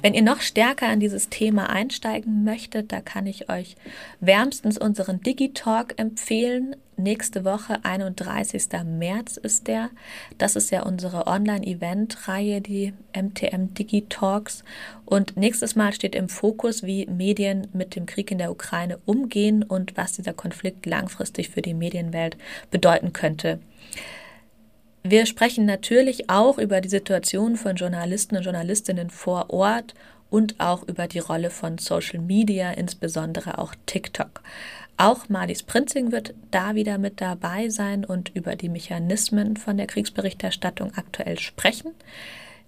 Wenn 0.05 0.13
ihr 0.13 0.21
noch 0.21 0.43
stärker 0.43 0.93
in 0.93 1.01
dieses 1.01 1.31
Thema 1.31 1.71
einsteigen 1.71 2.45
möchtet, 2.45 2.93
da 2.93 3.01
kann 3.01 3.27
ich 3.27 3.49
euch 3.49 3.75
wärmstens 4.21 4.77
unseren 4.77 5.23
Digitalk 5.23 5.95
empfehlen. 5.97 6.77
Nächste 6.99 7.47
Woche, 7.47 7.83
31. 7.85 8.67
März 8.85 9.39
ist 9.39 9.67
der. 9.67 9.89
Das 10.37 10.57
ist 10.57 10.71
ja 10.71 10.83
unsere 10.83 11.27
Online-Event-Reihe, 11.27 12.61
die 12.61 12.93
MTM 13.17 13.73
Digitalks. 13.73 14.63
Und 15.07 15.39
nächstes 15.39 15.75
Mal 15.75 15.95
steht 15.95 16.15
im 16.15 16.29
Fokus, 16.29 16.83
wie 16.83 17.07
Medien 17.07 17.69
mit 17.73 17.97
dem 17.97 18.05
Krieg 18.05 18.31
in 18.31 18.37
der 18.37 18.51
Ukraine 18.51 18.99
umgehen 19.07 19.63
und 19.63 19.97
was 19.97 20.13
dieser 20.13 20.35
Konflikt 20.35 20.85
langfristig 20.85 21.49
für 21.49 21.63
die 21.63 21.73
Medienwelt 21.73 22.37
bedeuten 22.71 23.15
könnte. 23.15 23.59
Wir 25.07 25.27
sprechen 25.27 25.67
natürlich 25.67 26.31
auch 26.31 26.57
über 26.57 26.81
die 26.81 26.89
Situation 26.89 27.57
von 27.57 27.77
Journalisten 27.77 28.39
und 28.39 28.45
Journalistinnen 28.45 29.11
vor 29.11 29.51
Ort 29.51 29.95
und 30.31 30.59
auch 30.59 30.83
über 30.89 31.07
die 31.09 31.19
Rolle 31.19 31.51
von 31.51 31.77
Social 31.77 32.21
Media, 32.21 32.71
insbesondere 32.71 33.59
auch 33.59 33.75
TikTok. 33.85 34.43
Auch 34.97 35.29
Marlies 35.29 35.63
Prinzing 35.63 36.11
wird 36.11 36.33
da 36.51 36.75
wieder 36.75 36.97
mit 36.97 37.21
dabei 37.21 37.69
sein 37.69 38.07
und 38.07 38.35
über 38.35 38.57
die 38.57 38.71
Mechanismen 38.71 39.59
von 39.59 39.77
der 39.77 39.89
Kriegsberichterstattung 39.89 40.95
aktuell 40.97 41.39
sprechen. 41.39 41.93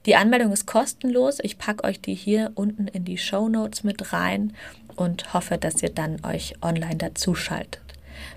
Die 0.04 0.16
Anmeldung 0.16 0.52
ist 0.52 0.66
kostenlos. 0.66 1.38
Ich 1.42 1.56
packe 1.56 1.84
euch 1.84 2.02
die 2.02 2.14
hier 2.14 2.52
unten 2.54 2.86
in 2.86 3.06
die 3.06 3.16
Show 3.16 3.48
Notes 3.48 3.82
mit 3.82 4.12
rein 4.12 4.52
und 4.94 5.32
hoffe, 5.32 5.56
dass 5.56 5.82
ihr 5.82 5.90
dann 5.90 6.22
euch 6.22 6.52
online 6.60 6.96
dazuschaltet. 6.96 7.80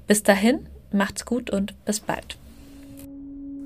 Bis 0.07 0.23
dahin, 0.23 0.67
macht's 0.93 1.25
gut 1.25 1.49
und 1.49 1.73
bis 1.83 1.99
bald. 1.99 2.37